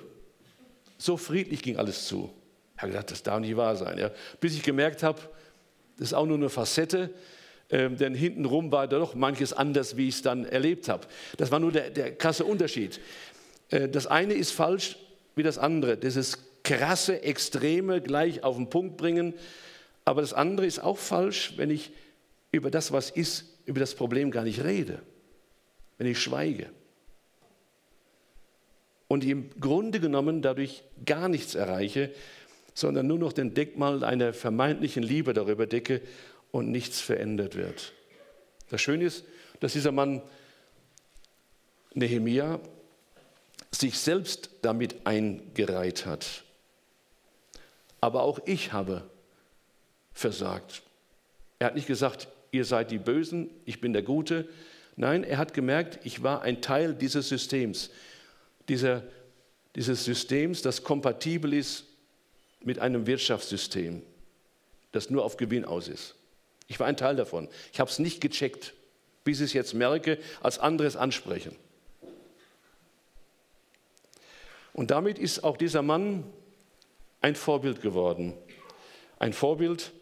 So 0.97 1.17
friedlich 1.17 1.61
ging 1.61 1.77
alles 1.77 2.07
zu. 2.07 2.31
Ich 2.75 2.81
habe 2.81 2.91
gedacht, 2.91 3.11
das 3.11 3.23
darf 3.23 3.39
nicht 3.39 3.57
wahr 3.57 3.75
sein. 3.75 3.97
Ja? 3.97 4.11
Bis 4.39 4.53
ich 4.53 4.63
gemerkt 4.63 5.03
habe, 5.03 5.19
das 5.97 6.07
ist 6.09 6.13
auch 6.13 6.25
nur 6.25 6.37
eine 6.37 6.49
Facette 6.49 7.09
ähm, 7.73 7.97
denn 7.97 8.13
hintenrum 8.13 8.71
war 8.71 8.87
da 8.87 8.99
doch 8.99 9.15
manches 9.15 9.51
anders, 9.51 9.97
wie 9.97 10.07
ich 10.07 10.15
es 10.15 10.21
dann 10.21 10.45
erlebt 10.45 10.89
habe. 10.89 11.07
Das 11.37 11.49
war 11.49 11.59
nur 11.59 11.71
der, 11.71 11.89
der 11.89 12.15
krasse 12.15 12.45
Unterschied. 12.45 12.99
Äh, 13.69 13.89
das 13.89 14.05
eine 14.05 14.35
ist 14.35 14.51
falsch 14.51 14.97
wie 15.35 15.41
das 15.41 15.57
andere. 15.57 15.97
Das 15.97 16.15
ist 16.15 16.37
krasse 16.63 17.21
Extreme 17.23 18.01
gleich 18.01 18.43
auf 18.43 18.55
den 18.55 18.69
Punkt 18.69 18.97
bringen. 18.97 19.33
Aber 20.05 20.21
das 20.21 20.33
andere 20.33 20.65
ist 20.65 20.79
auch 20.79 20.97
falsch, 20.97 21.53
wenn 21.57 21.69
ich 21.69 21.91
über 22.51 22.71
das, 22.71 22.91
was 22.91 23.09
ist, 23.09 23.45
über 23.65 23.79
das 23.79 23.95
Problem 23.95 24.31
gar 24.31 24.43
nicht 24.43 24.63
rede. 24.63 25.01
Wenn 25.97 26.07
ich 26.07 26.19
schweige. 26.19 26.69
Und 29.07 29.23
im 29.23 29.49
Grunde 29.59 29.99
genommen 29.99 30.41
dadurch 30.41 30.83
gar 31.05 31.29
nichts 31.29 31.55
erreiche, 31.55 32.11
sondern 32.73 33.07
nur 33.07 33.19
noch 33.19 33.33
den 33.33 33.53
Deckmal 33.53 34.03
einer 34.03 34.33
vermeintlichen 34.33 35.03
Liebe 35.03 35.33
darüber 35.33 35.67
decke 35.67 36.01
und 36.51 36.71
nichts 36.71 36.99
verändert 36.99 37.55
wird. 37.55 37.93
Das 38.69 38.81
Schöne 38.81 39.05
ist, 39.05 39.25
dass 39.59 39.73
dieser 39.73 39.91
Mann 39.91 40.21
Nehemia 41.93 42.59
sich 43.71 43.99
selbst 43.99 44.49
damit 44.61 45.05
eingereiht 45.05 46.05
hat. 46.05 46.42
Aber 48.03 48.23
auch 48.23 48.39
ich 48.43 48.73
habe 48.73 49.09
versagt. 50.11 50.81
Er 51.57 51.67
hat 51.67 51.75
nicht 51.75 51.87
gesagt, 51.87 52.27
ihr 52.51 52.65
seid 52.65 52.91
die 52.91 52.97
Bösen, 52.97 53.49
ich 53.63 53.79
bin 53.79 53.93
der 53.93 54.01
Gute. 54.01 54.49
Nein, 54.97 55.23
er 55.23 55.37
hat 55.37 55.53
gemerkt, 55.53 56.05
ich 56.05 56.21
war 56.21 56.41
ein 56.41 56.61
Teil 56.61 56.95
dieses 56.95 57.29
Systems, 57.29 57.91
dieser, 58.67 59.03
dieses 59.77 60.03
Systems, 60.03 60.61
das 60.61 60.83
kompatibel 60.83 61.53
ist 61.53 61.85
mit 62.59 62.77
einem 62.77 63.07
Wirtschaftssystem, 63.07 64.03
das 64.91 65.09
nur 65.09 65.23
auf 65.23 65.37
Gewinn 65.37 65.63
aus 65.63 65.87
ist. 65.87 66.15
Ich 66.67 66.81
war 66.81 66.87
ein 66.87 66.97
Teil 66.97 67.15
davon. 67.15 67.47
Ich 67.71 67.79
habe 67.79 67.89
es 67.89 67.99
nicht 67.99 68.19
gecheckt, 68.19 68.73
bis 69.23 69.39
ich 69.39 69.45
es 69.45 69.53
jetzt 69.53 69.75
merke, 69.75 70.17
als 70.41 70.59
andere 70.59 70.89
es 70.89 70.97
ansprechen. 70.97 71.55
Und 74.73 74.91
damit 74.91 75.17
ist 75.17 75.45
auch 75.45 75.55
dieser 75.55 75.83
Mann 75.83 76.25
ein 77.23 77.35
Vorbild 77.35 77.81
geworden. 77.81 78.33
Ein 79.17 79.33
Vorbild, 79.33 79.93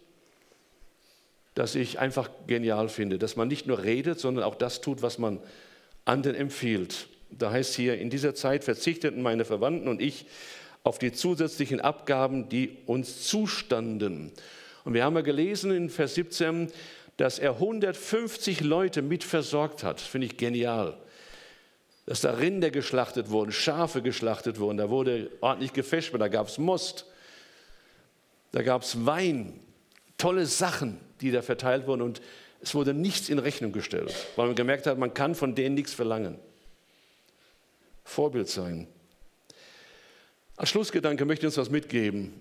das 1.54 1.76
ich 1.76 2.00
einfach 2.00 2.30
genial 2.48 2.90
finde, 2.90 3.20
dass 3.20 3.36
man 3.36 3.48
nicht 3.48 3.68
nur 3.68 3.84
redet, 3.84 4.20
sondern 4.20 4.44
auch 4.44 4.56
das 4.56 4.82
tut, 4.82 5.04
was 5.04 5.20
man 5.20 5.40
anderen 6.04 6.36
empfiehlt. 6.36 7.08
Da 7.30 7.52
heißt 7.52 7.76
hier, 7.76 8.00
in 8.00 8.10
dieser 8.10 8.34
Zeit 8.34 8.64
verzichteten 8.64 9.22
meine 9.22 9.46
Verwandten 9.46 9.88
und 9.88 10.02
ich 10.02 10.26
auf 10.84 10.98
die 10.98 11.12
zusätzlichen 11.12 11.80
Abgaben, 11.80 12.50
die 12.50 12.78
uns 12.88 13.24
zustanden. 13.28 14.32
Und 14.84 14.96
wir 14.96 15.04
haben 15.04 15.16
ja 15.16 15.22
gelesen 15.22 15.72
in 15.72 15.90
Vers 15.92 16.16
17, 16.16 16.72
dass 17.18 17.38
er 17.38 17.54
150 17.54 18.62
Leute 18.62 19.04
mit 19.04 19.24
versorgt 19.24 19.84
hat. 19.84 20.02
Finde 20.02 20.26
ich 20.26 20.38
genial. 20.38 20.98
Dass 22.08 22.22
da 22.22 22.32
Rinder 22.32 22.72
geschlachtet 22.72 23.30
wurden, 23.30 23.52
Schafe 23.52 24.02
geschlachtet 24.02 24.58
wurden, 24.60 24.78
da 24.78 24.90
wurde 24.90 25.30
ordentlich 25.40 25.72
gefischt, 25.72 26.12
da 26.18 26.28
gab 26.30 26.48
es 26.48 26.58
Most, 26.58 27.06
da 28.52 28.62
gab 28.62 28.84
es 28.84 29.06
Wein, 29.06 29.60
tolle 30.18 30.46
Sachen, 30.46 31.00
die 31.22 31.32
da 31.32 31.42
verteilt 31.42 31.88
wurden 31.88 32.02
und 32.02 32.22
es 32.62 32.76
wurde 32.76 32.94
nichts 32.94 33.30
in 33.30 33.40
Rechnung 33.40 33.72
gestellt, 33.72 34.14
weil 34.36 34.48
man 34.48 34.56
gemerkt 34.56 34.86
hat, 34.86 34.98
man 34.98 35.14
kann 35.14 35.36
von 35.36 35.56
denen 35.56 35.76
nichts 35.76 35.94
verlangen. 35.94 36.38
Vorbild 38.04 38.50
sein. 38.50 38.88
Als 40.58 40.70
Schlussgedanke 40.70 41.26
möchte 41.26 41.46
ich 41.46 41.48
uns 41.48 41.58
was 41.58 41.70
mitgeben, 41.72 42.40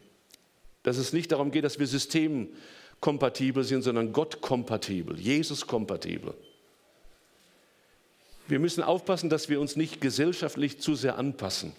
dass 0.82 0.98
es 0.98 1.12
nicht 1.12 1.32
darum 1.32 1.50
geht, 1.50 1.64
dass 1.64 1.78
wir 1.78 1.86
systemkompatibel 1.86 3.64
sind, 3.64 3.82
sondern 3.82 4.12
Gottkompatibel, 4.12 5.18
Jesus-kompatibel. 5.18 6.34
Wir 8.46 8.58
müssen 8.58 8.82
aufpassen, 8.82 9.30
dass 9.30 9.48
wir 9.48 9.60
uns 9.60 9.76
nicht 9.76 10.00
gesellschaftlich 10.00 10.80
zu 10.80 10.96
sehr 10.96 11.16
anpassen. 11.16 11.72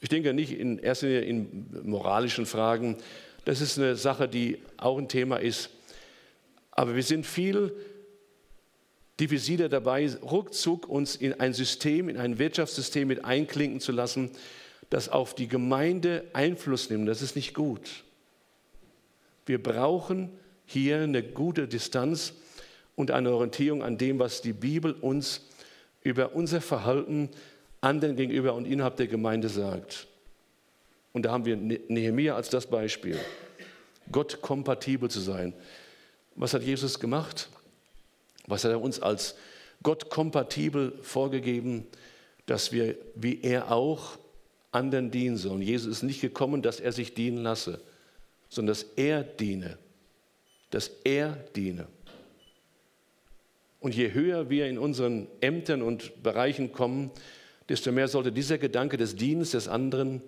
Ich 0.00 0.08
denke 0.08 0.32
nicht 0.32 0.52
in 0.52 0.78
erster 0.78 1.06
Linie 1.06 1.22
in 1.22 1.66
moralischen 1.82 2.46
Fragen. 2.46 2.96
Das 3.44 3.60
ist 3.60 3.78
eine 3.78 3.96
Sache, 3.96 4.28
die 4.28 4.58
auch 4.76 4.98
ein 4.98 5.08
Thema 5.08 5.36
ist. 5.36 5.70
Aber 6.70 6.96
wir 6.96 7.02
sind 7.02 7.26
viel 7.26 7.74
diffiziler 9.18 9.68
dabei, 9.68 10.10
ruckzuck 10.22 10.88
uns 10.88 11.14
in 11.16 11.38
ein 11.38 11.52
System, 11.52 12.08
in 12.08 12.16
ein 12.16 12.38
Wirtschaftssystem 12.38 13.06
mit 13.06 13.24
einklinken 13.24 13.80
zu 13.80 13.92
lassen, 13.92 14.30
das 14.88 15.10
auf 15.10 15.34
die 15.34 15.46
Gemeinde 15.46 16.24
Einfluss 16.32 16.88
nimmt. 16.88 17.06
Das 17.06 17.20
ist 17.20 17.36
nicht 17.36 17.52
gut. 17.52 18.04
Wir 19.44 19.62
brauchen 19.62 20.30
hier 20.64 21.00
eine 21.00 21.22
gute 21.22 21.68
Distanz 21.68 22.32
und 22.96 23.10
eine 23.10 23.32
Orientierung 23.32 23.82
an 23.82 23.98
dem, 23.98 24.18
was 24.18 24.40
die 24.40 24.52
Bibel 24.52 24.92
uns 24.92 25.42
über 26.02 26.34
unser 26.34 26.60
Verhalten 26.60 27.28
anderen 27.80 28.16
gegenüber 28.16 28.54
und 28.54 28.66
innerhalb 28.66 28.96
der 28.96 29.06
Gemeinde 29.06 29.48
sagt. 29.48 30.06
Und 31.12 31.24
da 31.24 31.32
haben 31.32 31.44
wir 31.44 31.56
ne-, 31.56 31.80
Nehemiah 31.88 32.36
als 32.36 32.50
das 32.50 32.66
Beispiel. 32.66 33.18
Gott 34.12 34.40
kompatibel 34.42 35.10
zu 35.10 35.20
sein. 35.20 35.54
Was 36.34 36.54
hat 36.54 36.62
Jesus 36.62 36.98
gemacht? 37.00 37.48
Was 38.46 38.64
hat 38.64 38.72
er 38.72 38.80
uns 38.80 39.00
als 39.00 39.36
Gott 39.82 40.10
kompatibel 40.10 40.98
vorgegeben, 41.02 41.86
dass 42.46 42.72
wir 42.72 42.96
wie 43.14 43.40
er 43.42 43.70
auch 43.70 44.18
anderen 44.72 45.10
dienen 45.10 45.36
sollen? 45.36 45.62
Jesus 45.62 45.98
ist 45.98 46.02
nicht 46.02 46.20
gekommen, 46.20 46.62
dass 46.62 46.80
er 46.80 46.92
sich 46.92 47.14
dienen 47.14 47.38
lasse, 47.38 47.80
sondern 48.48 48.74
dass 48.74 48.82
er 48.96 49.22
diene. 49.22 49.78
Dass 50.70 50.90
er 51.04 51.32
diene. 51.56 51.86
Und 53.80 53.94
je 53.94 54.12
höher 54.12 54.50
wir 54.50 54.68
in 54.68 54.78
unseren 54.78 55.26
Ämtern 55.40 55.80
und 55.82 56.22
Bereichen 56.22 56.72
kommen, 56.72 57.10
desto 57.70 57.92
mehr 57.92 58.08
sollte 58.08 58.32
dieser 58.32 58.58
Gedanke 58.58 58.96
des 58.96 59.14
Dienens 59.14 59.52
des 59.52 59.68
anderen 59.68 60.22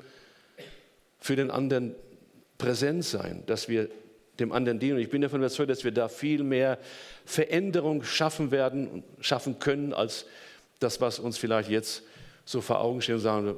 für 1.18 1.34
den 1.34 1.50
anderen 1.50 1.96
präsent 2.56 3.04
sein, 3.04 3.42
dass 3.46 3.68
wir 3.68 3.90
dem 4.38 4.52
anderen 4.52 4.78
dienen. 4.78 4.94
Und 4.96 5.02
ich 5.02 5.10
bin 5.10 5.20
davon 5.22 5.40
überzeugt, 5.40 5.68
dass 5.68 5.82
wir 5.82 5.90
da 5.90 6.08
viel 6.08 6.44
mehr 6.44 6.78
Veränderung 7.26 8.04
schaffen 8.04 8.52
werden 8.52 9.02
schaffen 9.20 9.58
können, 9.58 9.92
als 9.92 10.24
das, 10.78 11.00
was 11.00 11.18
uns 11.18 11.36
vielleicht 11.36 11.68
jetzt 11.68 12.04
so 12.44 12.60
vor 12.60 12.80
Augen 12.80 13.02
steht 13.02 13.16
und 13.16 13.20
sagen, 13.20 13.56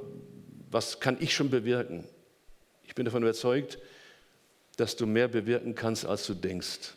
was 0.70 0.98
kann 0.98 1.18
ich 1.20 1.34
schon 1.34 1.50
bewirken? 1.50 2.04
Ich 2.84 2.94
bin 2.94 3.04
davon 3.04 3.22
überzeugt, 3.22 3.78
dass 4.76 4.96
du 4.96 5.06
mehr 5.06 5.28
bewirken 5.28 5.74
kannst, 5.74 6.06
als 6.06 6.26
du 6.26 6.32
denkst. 6.32 6.94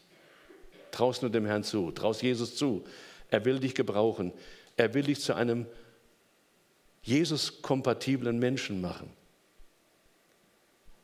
Traust 0.92 1.22
nur 1.22 1.32
dem 1.32 1.46
Herrn 1.46 1.64
zu, 1.66 1.92
traust 1.92 2.24
Jesus 2.24 2.56
zu. 2.56 2.86
Er 3.30 3.44
will 3.44 3.60
dich 3.60 3.76
gebrauchen. 3.76 4.32
Er 4.78 4.94
will 4.94 5.04
dich 5.04 5.20
zu 5.20 5.34
einem 5.34 5.66
Jesus-kompatiblen 7.08 8.38
Menschen 8.38 8.82
machen. 8.82 9.10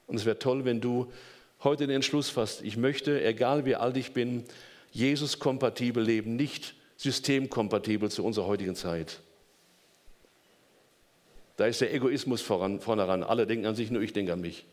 Und 0.05 0.17
es 0.17 0.25
wäre 0.25 0.37
toll, 0.37 0.65
wenn 0.65 0.81
du 0.81 1.09
heute 1.63 1.87
den 1.87 1.95
Entschluss 1.95 2.29
fasst, 2.29 2.61
ich 2.61 2.75
möchte, 2.75 3.23
egal 3.23 3.63
wie 3.63 3.77
alt 3.77 3.95
ich 3.95 4.11
bin, 4.11 4.43
Jesus-kompatibel 4.91 6.03
leben, 6.03 6.35
nicht 6.35 6.75
systemkompatibel 6.97 8.11
zu 8.11 8.25
unserer 8.25 8.47
heutigen 8.47 8.75
Zeit. 8.75 9.21
Da 11.55 11.67
ist 11.67 11.79
der 11.79 11.93
Egoismus 11.93 12.41
voran, 12.41 12.81
vorne 12.81 13.07
ran. 13.07 13.23
Alle 13.23 13.47
denken 13.47 13.65
an 13.65 13.75
sich, 13.75 13.89
nur 13.89 14.01
ich 14.01 14.11
denke 14.11 14.33
an 14.33 14.41
mich. 14.41 14.65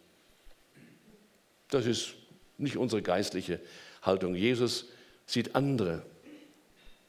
Das 1.69 1.87
ist 1.87 2.15
nicht 2.59 2.77
unsere 2.77 3.03
geistliche 3.03 3.61
Haltung. 4.03 4.35
Jesus 4.35 4.87
sieht 5.27 5.55
andere. 5.55 6.03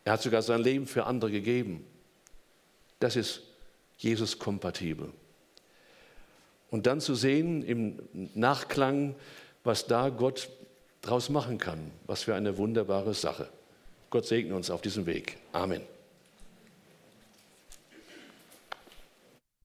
Er 0.06 0.14
hat 0.14 0.22
sogar 0.22 0.44
sein 0.44 0.62
Leben 0.62 0.86
für 0.86 1.08
andere 1.08 1.32
gegeben. 1.32 1.84
Das 3.00 3.16
ist 3.16 3.42
Jesus 4.02 4.40
kompatibel. 4.40 5.12
Und 6.72 6.88
dann 6.88 7.02
zu 7.02 7.16
sehen 7.16 7.64
im 7.64 8.00
Nachklang, 8.34 9.16
was 9.64 9.86
da 9.86 10.10
Gott 10.10 10.50
draus 11.02 11.30
machen 11.30 11.58
kann. 11.58 11.92
Was 12.08 12.24
für 12.24 12.34
eine 12.34 12.58
wunderbare 12.58 13.14
Sache. 13.14 13.50
Gott 14.10 14.26
segne 14.26 14.56
uns 14.56 14.72
auf 14.72 14.82
diesem 14.82 15.06
Weg. 15.06 15.38
Amen. 15.52 15.82